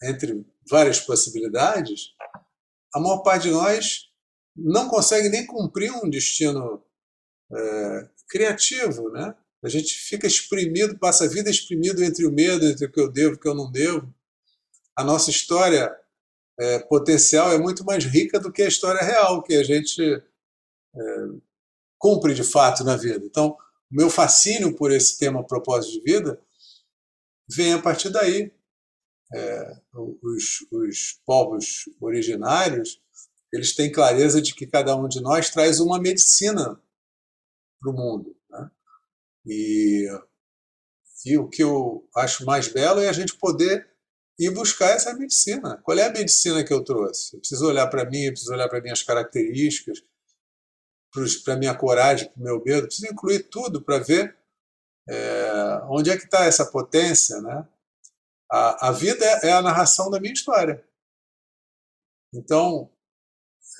[0.02, 2.14] entre várias possibilidades,
[2.94, 4.10] a maior parte de nós
[4.54, 6.84] não consegue nem cumprir um destino
[7.52, 9.34] é, criativo, né?
[9.64, 13.10] A gente fica exprimido, passa a vida exprimido entre o medo, entre o que eu
[13.10, 14.12] devo o que eu não devo.
[14.96, 15.96] A nossa história
[16.62, 21.00] é, potencial é muito mais rica do que a história real que a gente é,
[21.98, 23.24] cumpre de fato na vida.
[23.24, 23.56] Então,
[23.90, 26.40] o meu fascínio por esse tema propósito de vida
[27.48, 28.52] vem a partir daí.
[29.34, 33.00] É, os, os povos originários
[33.52, 36.80] eles têm clareza de que cada um de nós traz uma medicina
[37.80, 38.34] para o mundo.
[38.48, 38.70] Né?
[39.46, 40.08] E,
[41.26, 43.91] e o que eu acho mais belo é a gente poder
[44.38, 45.80] ir buscar essa medicina.
[45.82, 47.36] Qual é a medicina que eu trouxe?
[47.36, 50.02] Eu preciso olhar para mim, eu preciso olhar para minhas características,
[51.44, 54.36] para minha coragem, para o meu medo, preciso incluir tudo para ver
[55.08, 57.40] é, onde é que está essa potência.
[57.40, 57.68] Né?
[58.50, 60.82] A, a vida é, é a narração da minha história.
[62.34, 62.90] Então,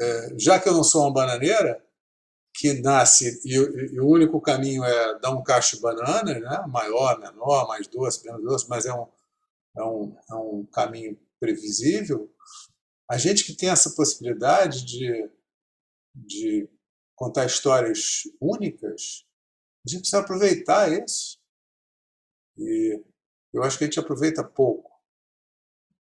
[0.00, 1.82] é, já que eu não sou uma bananeira,
[2.54, 6.64] que nasce e, e, o único caminho é dar um cacho de banana, né?
[6.68, 9.06] maior, menor, mais doce, menos doce, mas é um,
[9.76, 12.32] é um, é um caminho previsível.
[13.10, 15.30] A gente que tem essa possibilidade de,
[16.14, 16.68] de
[17.14, 19.26] contar histórias únicas,
[19.84, 21.38] a gente precisa aproveitar isso.
[22.56, 23.02] E
[23.52, 24.90] eu acho que a gente aproveita pouco.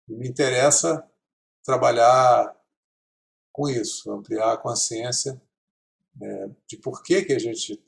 [0.08, 1.08] E me interessa
[1.64, 2.56] trabalhar
[3.52, 5.42] com isso, ampliar a consciência
[6.22, 7.82] é, de por que, que a gente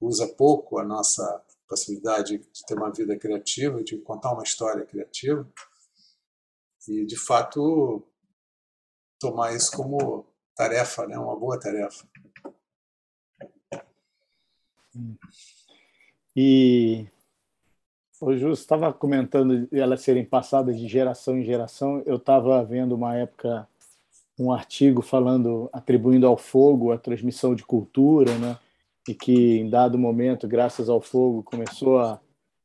[0.00, 5.48] usa pouco a nossa possibilidade de ter uma vida criativa, de contar uma história criativa
[6.88, 8.02] e, de fato,
[9.20, 11.16] tomar isso como tarefa, né?
[11.16, 12.04] uma boa tarefa.
[16.34, 17.06] E
[18.20, 22.02] o Justo estava comentando elas serem passadas de geração em geração.
[22.04, 23.68] Eu estava vendo uma época
[24.36, 28.58] um artigo falando, atribuindo ao fogo a transmissão de cultura, né?
[29.08, 32.20] E que em dado momento, graças ao fogo, começou a,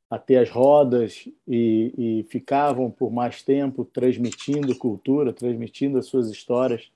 [0.10, 6.30] a ter as rodas e, e ficavam por mais tempo transmitindo cultura, transmitindo as suas
[6.30, 6.92] histórias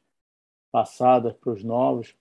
[0.72, 2.16] passadas para os novos.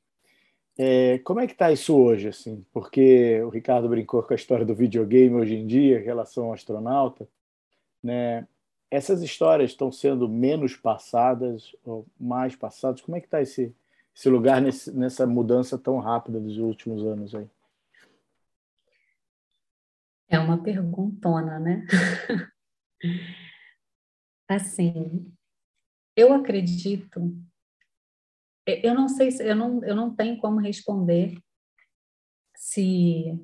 [0.79, 2.65] É, como é que está isso hoje, assim?
[2.73, 6.53] Porque o Ricardo brincou com a história do videogame hoje em dia, em relação ao
[6.53, 7.29] astronauta,
[8.03, 8.47] né?
[8.91, 13.01] essas histórias estão sendo menos passadas ou mais passadas?
[13.01, 13.75] Como é que está esse,
[14.19, 17.49] esse lugar nesse, nessa mudança tão rápida dos últimos anos aí?
[20.29, 21.87] É uma perguntona, né?
[24.49, 25.33] assim,
[26.17, 27.33] eu acredito,
[28.67, 31.41] eu não sei se eu não, eu não tenho como responder
[32.57, 33.39] se,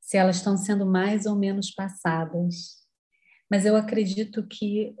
[0.00, 2.80] se elas estão sendo mais ou menos passadas
[3.50, 4.94] mas eu acredito que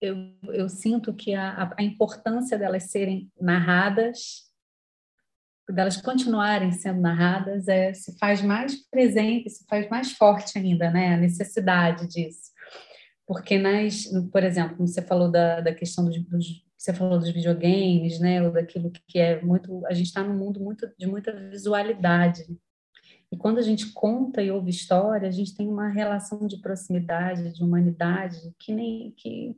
[0.00, 0.16] eu,
[0.52, 4.48] eu sinto que a, a importância delas serem narradas,
[5.68, 11.14] delas continuarem sendo narradas, é, se faz mais presente, se faz mais forte ainda, né?
[11.14, 12.52] A necessidade disso.
[13.26, 17.30] Porque nas, por exemplo, como você falou da, da questão dos, dos você falou dos
[17.30, 21.32] videogames, né, ou daquilo que é muito, a gente está num mundo muito de muita
[21.32, 22.46] visualidade.
[23.32, 27.52] E quando a gente conta e ouve história, a gente tem uma relação de proximidade,
[27.52, 29.56] de humanidade, que nem que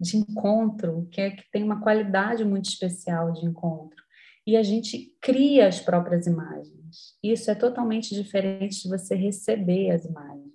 [0.00, 4.02] de encontro, que é que tem uma qualidade muito especial de encontro.
[4.46, 7.14] E a gente cria as próprias imagens.
[7.22, 10.50] Isso é totalmente diferente de você receber as imagens.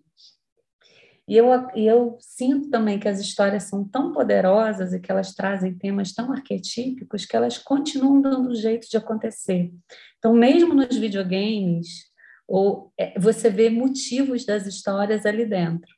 [1.28, 5.76] E eu, eu sinto também que as histórias são tão poderosas e que elas trazem
[5.76, 9.74] temas tão arquetípicos que elas continuam dando jeito de acontecer.
[10.20, 12.12] Então, mesmo nos videogames,
[12.48, 15.91] ou é, você vê motivos das histórias ali dentro,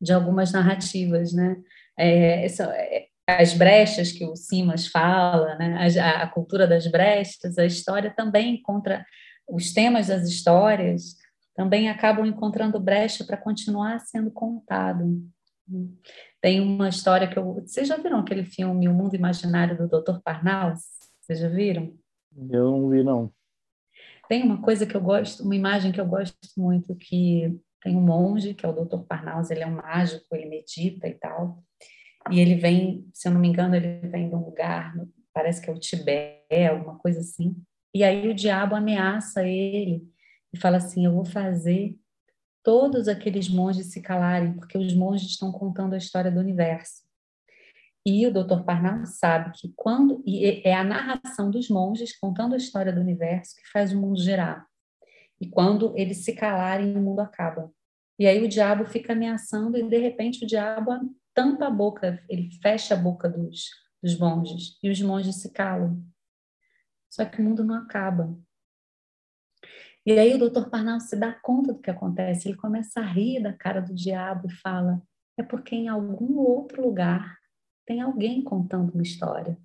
[0.00, 1.56] de algumas narrativas, né?
[1.98, 5.88] É, é, as brechas que o Simas fala, né?
[6.00, 9.04] A, a, cultura das brechas, a história também encontra
[9.48, 11.16] os temas das histórias
[11.54, 15.22] também acabam encontrando brecha para continuar sendo contado.
[16.40, 17.54] Tem uma história que eu.
[17.54, 20.18] Vocês já viram aquele filme O Mundo Imaginário do Dr.
[20.22, 20.80] Parnaus?
[21.20, 21.94] Vocês já viram?
[22.50, 23.32] Eu não vi, não.
[24.28, 28.00] Tem uma coisa que eu gosto, uma imagem que eu gosto muito, que tem um
[28.00, 29.00] monge, que é o Dr.
[29.06, 31.62] Parnaus, ele é um mágico, ele medita e tal,
[32.30, 34.94] e ele vem, se eu não me engano, ele vem de um lugar,
[35.34, 37.54] parece que é o Tibete, alguma coisa assim,
[37.94, 40.02] e aí o diabo ameaça ele
[40.50, 41.94] e fala assim, eu vou fazer
[42.62, 47.04] todos aqueles monges se calarem, porque os monges estão contando a história do universo.
[48.06, 48.64] E o Dr.
[48.64, 53.56] Parnell sabe que quando e é a narração dos monges contando a história do universo
[53.56, 54.66] que faz o mundo girar.
[55.44, 57.70] E quando eles se calarem, o mundo acaba.
[58.18, 60.90] E aí o diabo fica ameaçando e de repente o diabo
[61.34, 63.66] tampa a boca, ele fecha a boca dos,
[64.02, 66.02] dos monges e os monges se calam.
[67.10, 68.34] Só que o mundo não acaba.
[70.06, 70.70] E aí o Dr.
[70.70, 74.46] Parnell se dá conta do que acontece, ele começa a rir da cara do diabo
[74.46, 75.02] e fala:
[75.36, 77.36] é porque em algum outro lugar
[77.84, 79.58] tem alguém contando uma história.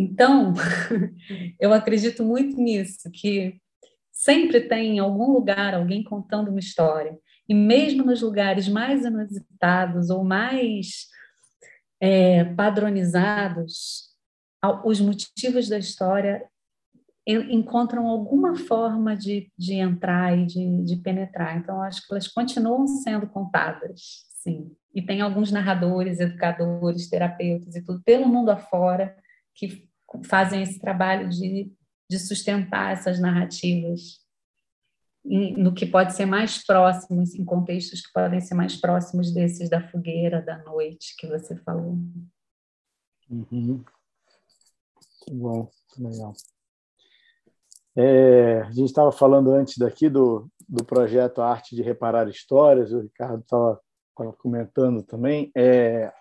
[0.00, 0.54] Então,
[1.60, 3.60] eu acredito muito nisso, que
[4.10, 7.18] sempre tem em algum lugar alguém contando uma história.
[7.46, 11.06] E mesmo nos lugares mais inusitados ou mais
[12.00, 14.08] é, padronizados,
[14.86, 16.46] os motivos da história
[17.26, 21.58] encontram alguma forma de, de entrar e de, de penetrar.
[21.58, 24.74] Então, acho que elas continuam sendo contadas, sim.
[24.94, 29.14] E tem alguns narradores, educadores, terapeutas e tudo pelo mundo afora
[29.54, 29.89] que
[30.24, 31.72] fazem esse trabalho de,
[32.08, 34.20] de sustentar essas narrativas
[35.22, 39.86] no que pode ser mais próximo, em contextos que podem ser mais próximos desses da
[39.88, 41.98] fogueira, da noite que você falou.
[43.28, 43.84] Uhum.
[45.30, 46.32] Bom, legal.
[47.94, 53.00] É, a gente estava falando antes daqui do, do projeto Arte de Reparar Histórias, o
[53.00, 53.80] Ricardo estava
[54.38, 56.12] comentando também, é,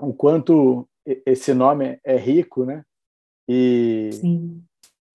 [0.00, 2.84] o quanto esse nome é rico, né?
[3.48, 4.64] E, Sim.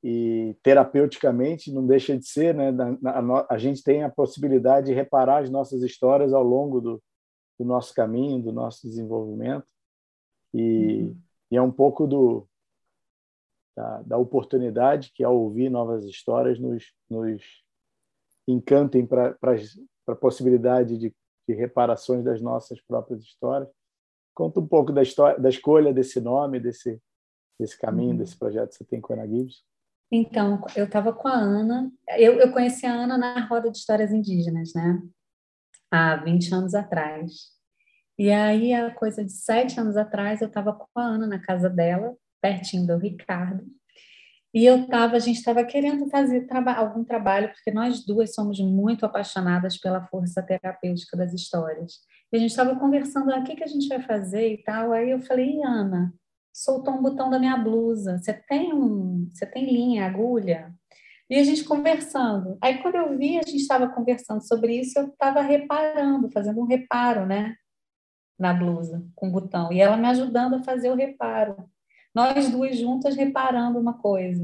[0.03, 2.71] e terapeuticamente não deixa de ser, né?
[3.05, 7.03] A, a, gente tem a possibilidade de reparar as nossas histórias ao longo do,
[7.59, 9.65] do nosso caminho, do nosso desenvolvimento.
[10.53, 11.17] E, uhum.
[11.51, 12.47] e é um pouco do,
[13.75, 17.41] da, da oportunidade que, ao ouvir novas histórias, nos, nos
[18.47, 19.38] encantem para
[20.07, 21.13] a possibilidade de,
[21.47, 23.69] de reparações das nossas próprias histórias.
[24.34, 27.01] Conta um pouco da história, da escolha desse nome, desse
[27.62, 28.18] desse caminho, uhum.
[28.18, 29.64] desse projeto que você tem com a Ana Gibbs?
[30.12, 34.12] Então, eu estava com a Ana, eu, eu conheci a Ana na roda de histórias
[34.12, 35.01] indígenas, né?
[35.89, 37.51] Há 20 anos atrás.
[38.18, 41.70] E aí, a coisa de sete anos atrás, eu estava com a Ana na casa
[41.70, 43.64] dela, pertinho do Ricardo.
[44.53, 48.59] E eu tava, a gente estava querendo fazer traba algum trabalho, porque nós duas somos
[48.59, 51.99] muito apaixonadas pela força terapêutica das histórias.
[52.34, 54.91] E a gente estava conversando, ah, o que, que a gente vai fazer e tal.
[54.91, 56.14] Aí eu falei, Ana,
[56.54, 58.18] soltou um botão da minha blusa.
[58.18, 60.74] Você tem um, você tem linha, agulha?
[61.30, 62.58] E a gente conversando.
[62.62, 66.66] Aí quando eu vi, a gente estava conversando sobre isso, eu estava reparando, fazendo um
[66.66, 67.56] reparo, né,
[68.38, 69.72] na blusa com o botão.
[69.72, 71.70] E ela me ajudando a fazer o reparo
[72.14, 74.43] nós duas juntas reparando uma coisa.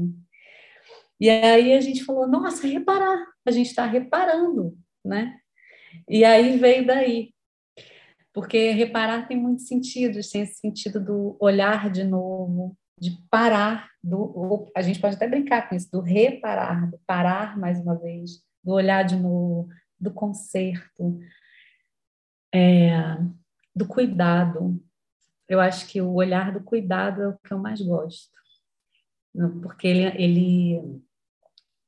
[1.20, 5.36] E aí a gente falou, nossa, reparar, a gente está reparando, né?
[6.08, 7.32] E aí veio daí,
[8.38, 14.70] porque reparar tem muitos sentidos, tem esse sentido do olhar de novo, de parar, do,
[14.76, 18.74] a gente pode até brincar com isso, do reparar, do parar mais uma vez, do
[18.74, 19.68] olhar de novo,
[19.98, 21.18] do conserto,
[22.54, 23.16] é,
[23.74, 24.80] do cuidado,
[25.48, 28.30] eu acho que o olhar do cuidado é o que eu mais gosto,
[29.62, 31.02] porque ele, ele,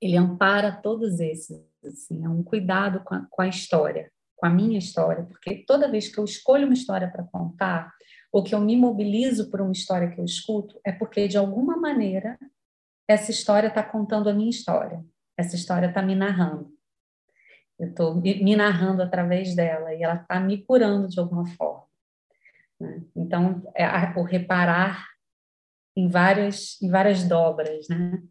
[0.01, 4.11] ele ampara todos esses, assim, é um cuidado com a, com a história,
[4.41, 7.93] com a minha história, porque toda vez que eu escolho uma história para contar,
[8.33, 11.77] ou que eu me mobilizo por uma história que eu escuto, é porque, de alguma
[11.77, 12.39] maneira,
[13.07, 15.05] essa história está contando a minha história,
[15.37, 16.73] essa história está me narrando.
[17.79, 21.85] Eu estou me narrando através dela e ela está me curando de alguma forma.
[22.79, 23.03] Né?
[23.15, 23.87] Então, é
[24.19, 25.07] o reparar
[25.97, 28.23] em várias, em várias dobras, né?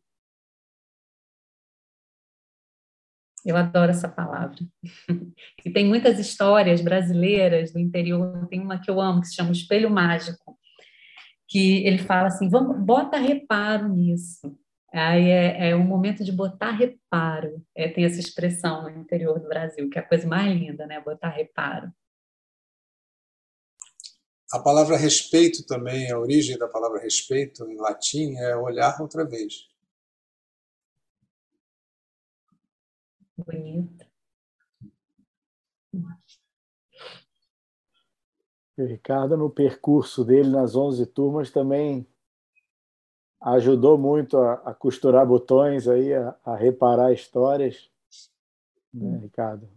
[3.45, 4.57] Eu adoro essa palavra.
[5.65, 8.47] e tem muitas histórias brasileiras do interior.
[8.47, 10.57] Tem uma que eu amo que se chama Espelho Mágico,
[11.47, 14.57] que ele fala assim: Vamos, bota reparo nisso.
[14.91, 17.63] Aí é, é um momento de botar reparo.
[17.75, 20.99] É, tem essa expressão no interior do Brasil, que é a coisa mais linda, né?
[20.99, 21.91] Botar reparo.
[24.51, 29.69] A palavra respeito também, a origem da palavra respeito em latim é olhar outra vez.
[33.45, 34.05] Bonito.
[38.77, 42.07] O Ricardo, no percurso dele nas 11 turmas, também
[43.41, 47.89] ajudou muito a, a costurar botões, aí, a, a reparar histórias,
[48.93, 49.69] né, Ricardo?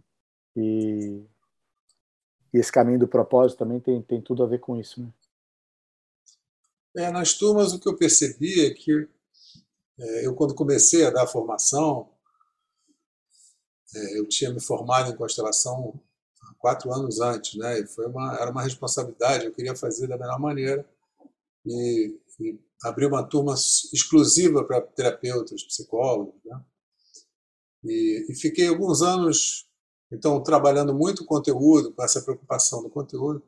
[0.55, 1.25] E
[2.53, 5.01] e esse caminho do propósito também tem, tem tudo a ver com isso.
[5.01, 5.11] Né?
[6.95, 9.09] É, nas turmas, o que eu percebi é que
[9.99, 12.12] é, eu, quando comecei a dar a formação,
[14.17, 15.99] eu tinha me formado em constelação
[16.59, 17.79] quatro anos antes, né?
[17.79, 20.85] E foi uma, era uma responsabilidade, eu queria fazer da melhor maneira.
[21.65, 26.61] E, e abri uma turma exclusiva para terapeutas, psicólogos, né?
[27.83, 29.67] E, e fiquei alguns anos
[30.13, 33.41] então, trabalhando muito conteúdo, com essa preocupação do conteúdo,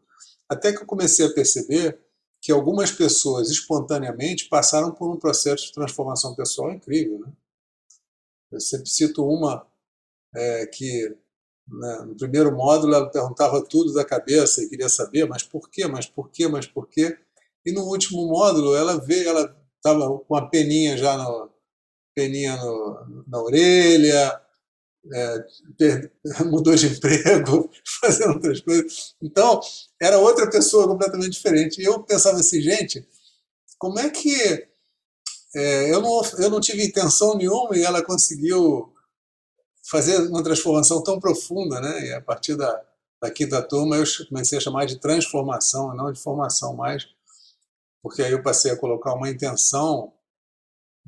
[0.49, 1.99] até que eu comecei a perceber
[2.41, 7.19] que algumas pessoas espontaneamente passaram por um processo de transformação pessoal incrível.
[7.19, 7.31] Né?
[8.51, 9.65] Eu sempre cito uma
[10.35, 11.15] é, que,
[11.67, 15.87] né, no primeiro módulo, ela perguntava tudo da cabeça e queria saber, mas por quê,
[15.87, 17.17] mas por quê, mas por quê?
[17.65, 21.49] E no último módulo, ela veio, ela estava com a peninha já no,
[22.15, 24.41] peninha no, na orelha,
[25.13, 25.45] é,
[26.45, 27.69] mudou de emprego,
[28.01, 29.15] fazendo outras coisas.
[29.21, 29.59] Então,
[30.01, 31.81] era outra pessoa completamente diferente.
[31.81, 33.07] E eu pensava assim, gente,
[33.77, 34.67] como é que
[35.55, 38.93] é, eu, não, eu não tive intenção nenhuma e ela conseguiu
[39.89, 42.07] fazer uma transformação tão profunda, né?
[42.07, 42.83] E a partir da,
[43.21, 47.07] da quinta turma eu comecei a chamar de transformação, não de formação mais,
[48.01, 50.13] porque aí eu passei a colocar uma intenção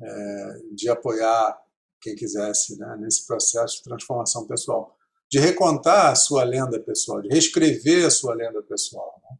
[0.00, 1.60] é, de apoiar
[2.00, 4.96] quem quisesse né, nesse processo de transformação pessoal,
[5.28, 9.20] de recontar a sua lenda pessoal, de reescrever a sua lenda pessoal.
[9.24, 9.38] Né?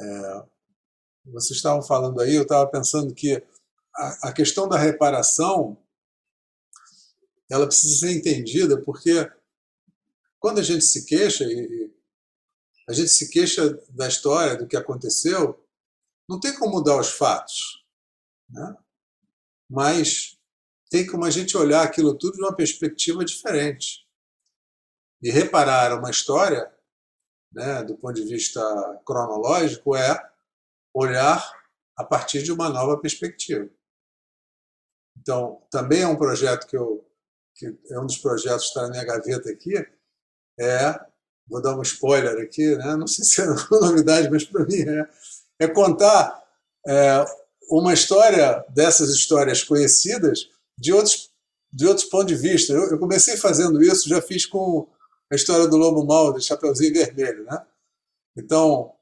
[0.00, 0.44] É,
[1.32, 3.42] vocês estavam falando aí, eu estava pensando que
[3.94, 5.76] a, a questão da reparação
[7.50, 9.30] ela precisa ser entendida porque
[10.38, 11.92] quando a gente se queixa e
[12.88, 15.64] a gente se queixa da história do que aconteceu,
[16.28, 17.84] não tem como mudar os fatos,
[18.48, 18.76] né?
[19.68, 20.38] Mas
[20.88, 24.06] tem como a gente olhar aquilo tudo de uma perspectiva diferente.
[25.22, 26.72] E reparar uma história,
[27.52, 28.60] né, do ponto de vista
[29.04, 30.18] cronológico, é
[30.94, 31.40] olhar
[31.96, 33.68] a partir de uma nova perspectiva.
[35.18, 37.09] Então, também é um projeto que eu
[37.54, 39.74] que é um dos projetos que está na minha gaveta aqui,
[40.58, 41.00] é,
[41.48, 42.96] vou dar um spoiler aqui, né?
[42.96, 43.46] não sei se é
[43.80, 45.08] novidade, mas para mim é,
[45.60, 46.42] é contar
[46.86, 47.24] é,
[47.70, 51.30] uma história dessas histórias conhecidas de outros,
[51.72, 52.72] de outros pontos de vista.
[52.72, 54.88] Eu, eu, comecei fazendo isso, já fiz com
[55.30, 57.44] a história do Lobo Mal, do Chapeuzinho Vermelho.
[57.44, 57.66] Né?
[58.36, 58.92] Então,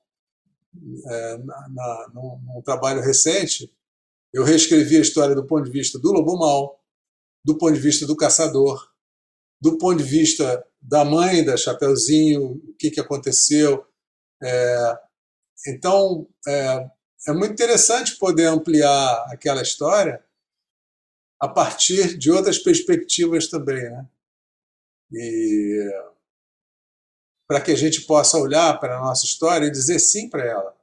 [1.06, 3.72] é, na, na, num, num trabalho recente,
[4.32, 6.77] eu reescrevi a história do ponto de vista do Lobo Mal,
[7.44, 8.90] do ponto de vista do caçador,
[9.60, 13.84] do ponto de vista da mãe da Chapeuzinho, o que, que aconteceu.
[14.42, 14.98] É,
[15.66, 16.90] então, é,
[17.28, 20.24] é muito interessante poder ampliar aquela história
[21.40, 24.08] a partir de outras perspectivas também, né?
[25.12, 25.90] E
[27.46, 30.76] para que a gente possa olhar para a nossa história e dizer sim para ela.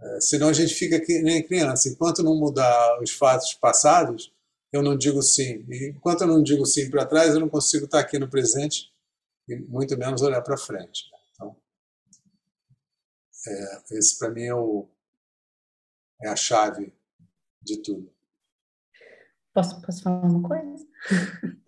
[0.00, 1.88] É, senão a gente fica que nem criança.
[1.88, 4.32] Enquanto não mudar os fatos passados,
[4.72, 5.64] eu não digo sim.
[5.68, 8.92] E enquanto eu não digo sim para trás, eu não consigo estar aqui no presente
[9.48, 11.10] e muito menos olhar para frente.
[11.34, 11.56] Então,
[13.48, 14.88] é, esse para mim é, o,
[16.22, 16.92] é a chave
[17.60, 18.12] de tudo.
[19.52, 20.86] Posso, posso falar uma coisa?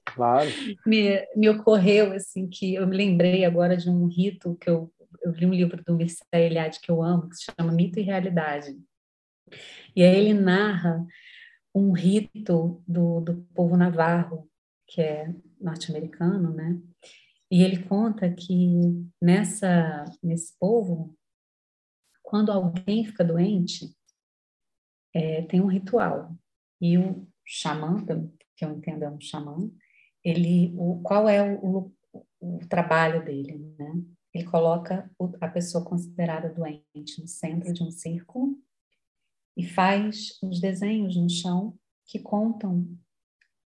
[0.06, 0.48] Claro.
[0.86, 4.92] me, me ocorreu assim que eu me lembrei agora de um rito que eu,
[5.22, 8.02] eu li um livro do Mircea Eliade que eu amo, que se chama Mito e
[8.02, 8.78] Realidade.
[9.94, 11.04] E aí ele narra
[11.74, 14.48] um rito do, do povo navarro,
[14.86, 16.80] que é norte-americano, né?
[17.50, 21.16] E ele conta que nessa nesse povo,
[22.22, 23.94] quando alguém fica doente,
[25.14, 26.34] é, tem um ritual.
[26.80, 28.04] E o xamã,
[28.56, 29.70] que eu entendo é um xamã,
[30.24, 33.92] ele, o, qual é o, o, o trabalho dele, né?
[34.34, 35.10] Ele coloca
[35.40, 38.58] a pessoa considerada doente no centro de um círculo
[39.56, 42.86] e faz os desenhos no chão que contam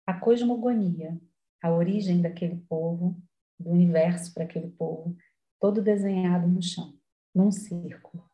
[0.05, 1.19] a cosmogonia,
[1.61, 3.21] a origem daquele povo,
[3.59, 5.15] do universo para aquele povo,
[5.59, 6.97] todo desenhado no chão,
[7.35, 8.29] num círculo.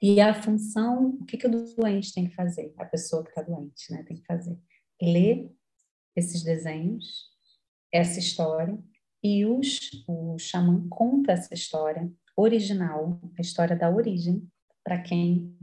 [0.00, 2.74] E a função, o que, que o doente tem que fazer?
[2.76, 4.58] A pessoa que está doente né, tem que fazer?
[5.00, 5.50] Ler
[6.14, 7.30] esses desenhos,
[7.92, 8.78] essa história,
[9.22, 14.46] e os, o xamã conta essa história original, a história da origem,
[14.84, 15.56] para quem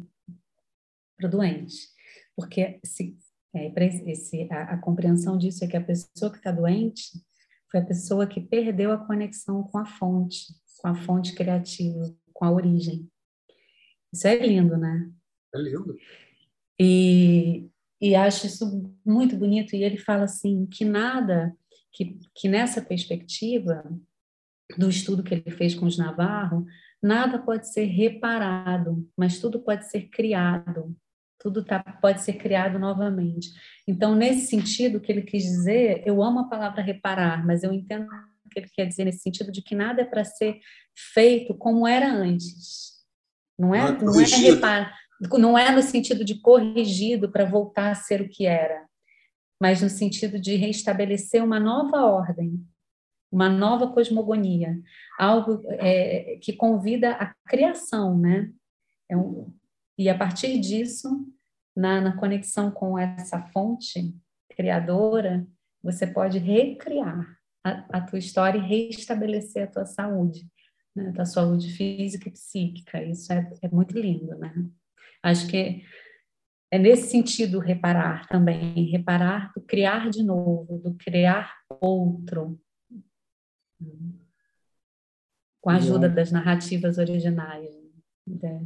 [1.21, 1.89] para o doente.
[2.35, 3.15] Porque se,
[3.53, 3.71] é,
[4.09, 7.11] esse, a, a, compreensão disso é que a pessoa que está doente
[7.69, 10.47] foi a pessoa que perdeu a conexão com a fonte,
[10.79, 13.07] com a fonte criativa, com a origem.
[14.11, 15.09] Isso é lindo, né?
[15.53, 15.95] É lindo.
[16.79, 17.69] E,
[18.01, 19.75] e acho isso muito bonito.
[19.75, 21.55] E ele fala assim que nada,
[21.93, 23.83] que, que nessa perspectiva
[24.77, 26.65] do estudo que ele fez com os Navarro,
[27.01, 30.95] nada pode ser reparado, mas tudo pode ser criado
[31.41, 33.49] tudo tá, pode ser criado novamente.
[33.87, 37.73] Então, nesse sentido, o que ele quis dizer, eu amo a palavra reparar, mas eu
[37.73, 38.05] entendo
[38.45, 40.59] o que ele quer dizer nesse sentido de que nada é para ser
[41.13, 42.91] feito como era antes.
[43.57, 44.95] Não é, não, é, é reparar,
[45.33, 48.85] não é no sentido de corrigido para voltar a ser o que era,
[49.59, 52.63] mas no sentido de restabelecer uma nova ordem,
[53.31, 54.79] uma nova cosmogonia,
[55.17, 58.51] algo é, que convida à criação, né?
[59.09, 59.53] É um,
[60.01, 61.27] e a partir disso,
[61.75, 64.15] na, na conexão com essa fonte
[64.49, 65.47] criadora,
[65.83, 70.47] você pode recriar a, a tua história e restabelecer a tua saúde,
[70.95, 71.09] né?
[71.09, 73.03] a tua saúde física e psíquica.
[73.03, 74.53] Isso é, é muito lindo, né?
[75.21, 75.83] Acho que
[76.71, 82.59] é nesse sentido reparar também, reparar do criar de novo, do criar outro,
[85.61, 87.69] com a ajuda das narrativas originais,
[88.25, 88.65] né,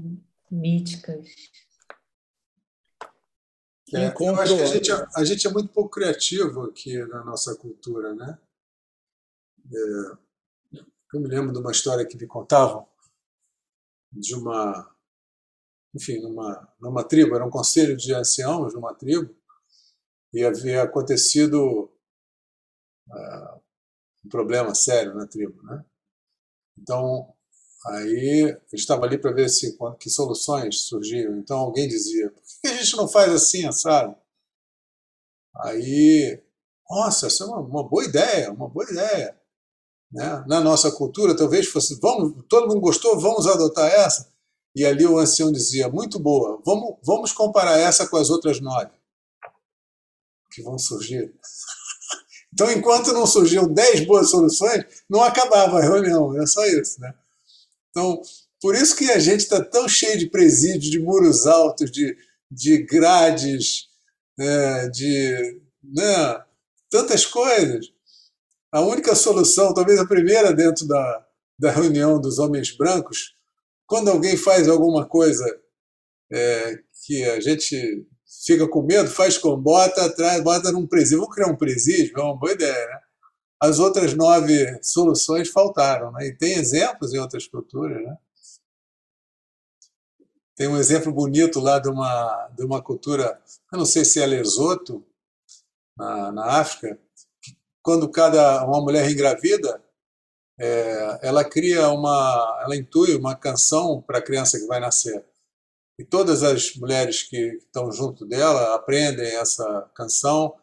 [0.56, 1.28] míticas.
[3.94, 7.24] É, eu acho que a gente, é, a gente é muito pouco criativo aqui na
[7.24, 8.40] nossa cultura, né?
[9.72, 10.78] É,
[11.14, 12.88] eu me lembro de uma história que me contavam
[14.12, 14.96] de uma
[15.96, 19.34] enfim, numa, numa tribo, era um conselho de anciãos numa tribo,
[20.34, 21.90] e havia acontecido
[23.08, 23.62] uh,
[24.26, 25.64] um problema sério na tribo.
[25.64, 25.86] Né?
[26.78, 27.34] Então,
[27.88, 31.38] aí eu estava ali para ver se, que soluções surgiam.
[31.38, 34.16] Então, alguém dizia: por que a gente não faz assim, sabe?
[35.64, 36.42] Aí,
[36.90, 39.40] nossa, essa é uma, uma boa ideia, uma boa ideia.
[40.12, 40.44] Né?
[40.48, 44.34] Na nossa cultura, talvez fosse: vamos, todo mundo gostou, vamos adotar essa.
[44.76, 48.92] E ali o ancião dizia: muito boa, vamos, vamos comparar essa com as outras nove
[50.52, 51.34] que vão surgir.
[52.54, 57.02] Então, enquanto não surgiam dez boas soluções, não acabava a reunião, era só isso.
[57.02, 57.14] Né?
[57.96, 58.22] Então,
[58.62, 62.18] por isso que a gente está tão cheio de presídios, de muros altos, de,
[62.52, 63.88] de grades,
[64.38, 66.44] né, de né,
[66.90, 67.86] tantas coisas.
[68.70, 71.26] A única solução, talvez a primeira dentro da,
[71.58, 73.34] da reunião dos homens brancos,
[73.88, 75.46] quando alguém faz alguma coisa
[76.30, 78.06] é, que a gente
[78.46, 81.20] fica com medo, faz com bota atrás, bota num presídio.
[81.20, 83.00] Vamos criar um presídio, é uma boa ideia, né?
[83.66, 86.28] As outras nove soluções faltaram, né?
[86.28, 88.18] E tem exemplos em outras culturas, né?
[90.56, 93.42] Tem um exemplo bonito lá de uma, de uma cultura,
[93.72, 95.06] eu não sei se é Lesoto,
[95.98, 97.00] na, na África,
[97.82, 99.84] quando cada uma mulher engravida,
[100.58, 105.26] é, ela cria uma, ela intui uma canção para a criança que vai nascer.
[106.00, 110.56] E todas as mulheres que estão junto dela aprendem essa canção.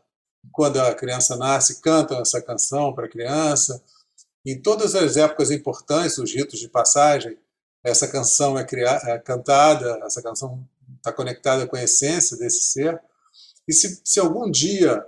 [0.51, 3.83] Quando a criança nasce, cantam essa canção para a criança.
[4.45, 7.39] Em todas as épocas importantes, os ritos de passagem,
[7.85, 10.67] essa canção é, criada, é cantada, essa canção
[10.97, 13.01] está conectada com a essência desse ser.
[13.69, 15.07] E se, se algum dia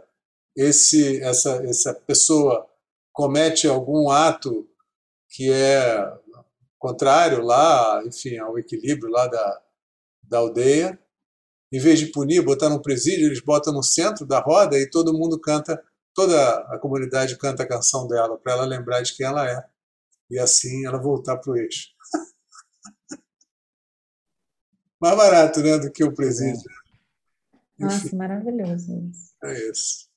[0.56, 2.68] esse, essa, essa pessoa
[3.12, 4.68] comete algum ato
[5.28, 6.12] que é
[6.78, 9.62] contrário lá, enfim, ao equilíbrio lá da,
[10.22, 10.98] da aldeia.
[11.72, 15.16] Em vez de punir, botar no presídio, eles botam no centro da roda e todo
[15.16, 15.82] mundo canta,
[16.14, 19.64] toda a comunidade canta a canção dela, para ela lembrar de quem ela é.
[20.30, 21.88] E assim ela voltar para o eixo.
[25.00, 26.62] Mais barato, né, do que o presídio.
[27.78, 29.34] Nossa, maravilhoso isso.
[29.42, 30.08] É isso.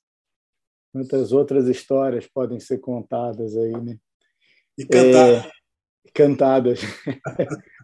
[0.93, 4.00] Muitas outras histórias podem ser contadas aí, né?
[4.78, 5.30] E cantar.
[5.30, 5.52] É,
[6.14, 6.80] cantadas.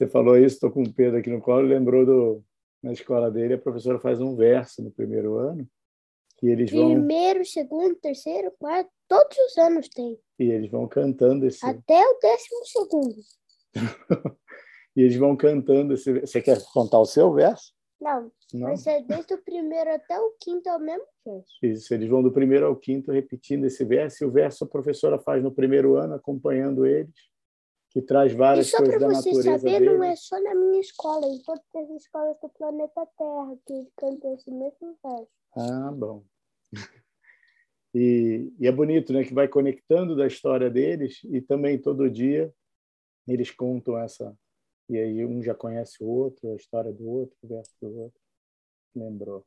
[0.00, 2.42] Você falou isso, estou com o Pedro aqui no colo, lembrou do
[2.82, 5.68] na escola dele, a professora faz um verso no primeiro ano,
[6.38, 10.18] que eles vão primeiro, segundo, terceiro, quarto, todos os anos tem.
[10.38, 13.14] E eles vão cantando esse até o décimo segundo.
[14.96, 16.20] e eles vão cantando esse.
[16.20, 17.74] Você quer contar o seu verso?
[18.00, 18.68] Não, Não.
[18.68, 21.52] vai ser desde o primeiro até o quinto é o mesmo verso.
[21.62, 25.18] Isso, eles vão do primeiro ao quinto repetindo esse verso, e o verso a professora
[25.18, 27.12] faz no primeiro ano, acompanhando eles,
[27.90, 29.22] que traz várias coisas da natureza.
[29.22, 32.48] Só para você saber, não é só na minha escola, em todas as escolas do
[32.48, 35.28] planeta Terra que eles cantam esse mesmo verso.
[35.56, 36.24] Ah, bom.
[37.92, 42.54] E, e, é bonito, né, que vai conectando da história deles e também todo dia
[43.26, 44.32] eles contam essa
[44.88, 48.20] e aí um já conhece o outro, a história do outro, o verso do outro.
[48.94, 49.44] Lembrou.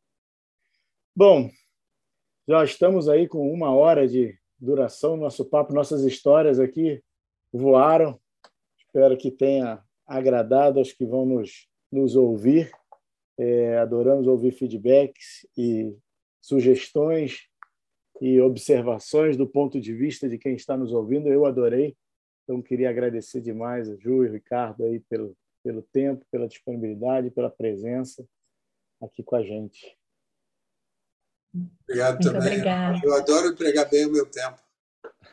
[1.16, 1.50] Bom,
[2.48, 7.04] já estamos aí com uma hora de duração, nosso papo, nossas histórias aqui
[7.52, 8.20] voaram.
[8.94, 12.72] Espero que tenha agradado aos que vão nos, nos ouvir.
[13.40, 15.98] É, adoramos ouvir feedbacks e
[16.40, 17.48] sugestões
[18.22, 21.28] e observações do ponto de vista de quem está nos ouvindo.
[21.28, 21.98] Eu adorei.
[22.44, 27.32] Então, queria agradecer demais a Ju e o Ricardo aí pelo, pelo tempo, pela disponibilidade,
[27.32, 28.24] pela presença
[29.02, 29.98] aqui com a gente.
[31.90, 32.52] Obrigado Muito também.
[32.52, 33.00] Obrigada.
[33.04, 34.62] Eu adoro empregar bem o meu tempo.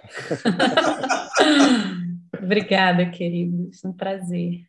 [2.42, 3.84] obrigada, queridos.
[3.84, 4.62] Um prazer.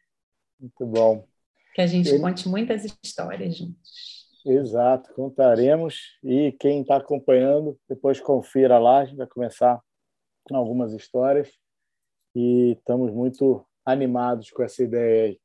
[0.59, 1.25] Muito bom.
[1.73, 4.29] Que a gente conte muitas histórias juntos.
[4.45, 6.17] Exato, contaremos.
[6.23, 9.81] E quem está acompanhando, depois confira lá, a gente vai começar
[10.51, 11.51] algumas histórias
[12.35, 15.39] e estamos muito animados com essa ideia aí.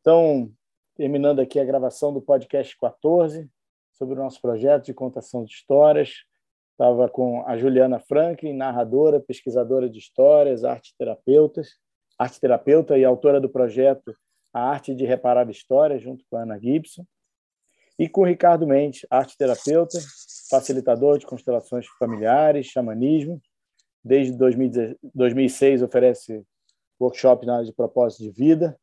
[0.00, 0.50] Então,
[0.94, 3.50] terminando aqui a gravação do podcast 14
[3.92, 6.24] sobre o nosso projeto de contação de histórias.
[6.72, 11.68] Estava com a Juliana Franklin, narradora, pesquisadora de histórias, arte terapeutas,
[12.18, 14.14] arte terapeuta e autora do projeto
[14.52, 17.04] A Arte de Reparar Histórias, junto com a Ana Gibson.
[17.98, 19.98] E com o Ricardo Mendes, arte terapeuta,
[20.50, 23.40] facilitador de constelações familiares, xamanismo.
[24.04, 26.42] Desde 2006 oferece
[27.00, 28.76] workshop na área de propósito de vida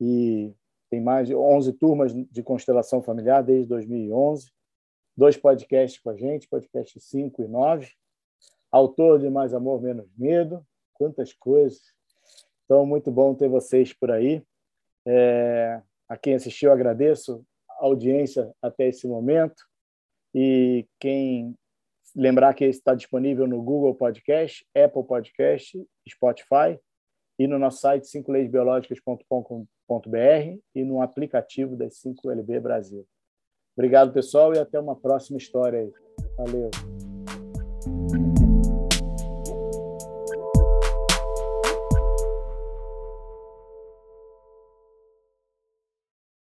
[0.00, 0.52] e
[0.90, 4.50] tem mais de 11 turmas de constelação familiar desde 2011.
[5.14, 7.92] Dois podcasts com a gente, podcast 5 e 9.
[8.70, 10.66] Autor de Mais Amor, Menos Medo.
[10.94, 11.82] Quantas coisas.
[12.64, 14.42] Então, muito bom ter vocês por aí.
[15.06, 19.62] É, a quem assistiu, agradeço a audiência até esse momento.
[20.34, 21.54] E quem
[22.16, 26.80] lembrar que está disponível no Google Podcast, Apple Podcast, Spotify
[27.38, 33.06] e no nosso site 5leisbiológicas.com.br e no aplicativo das 5LB Brasil.
[33.76, 35.92] Obrigado, pessoal, e até uma próxima história aí.
[36.36, 36.70] Valeu.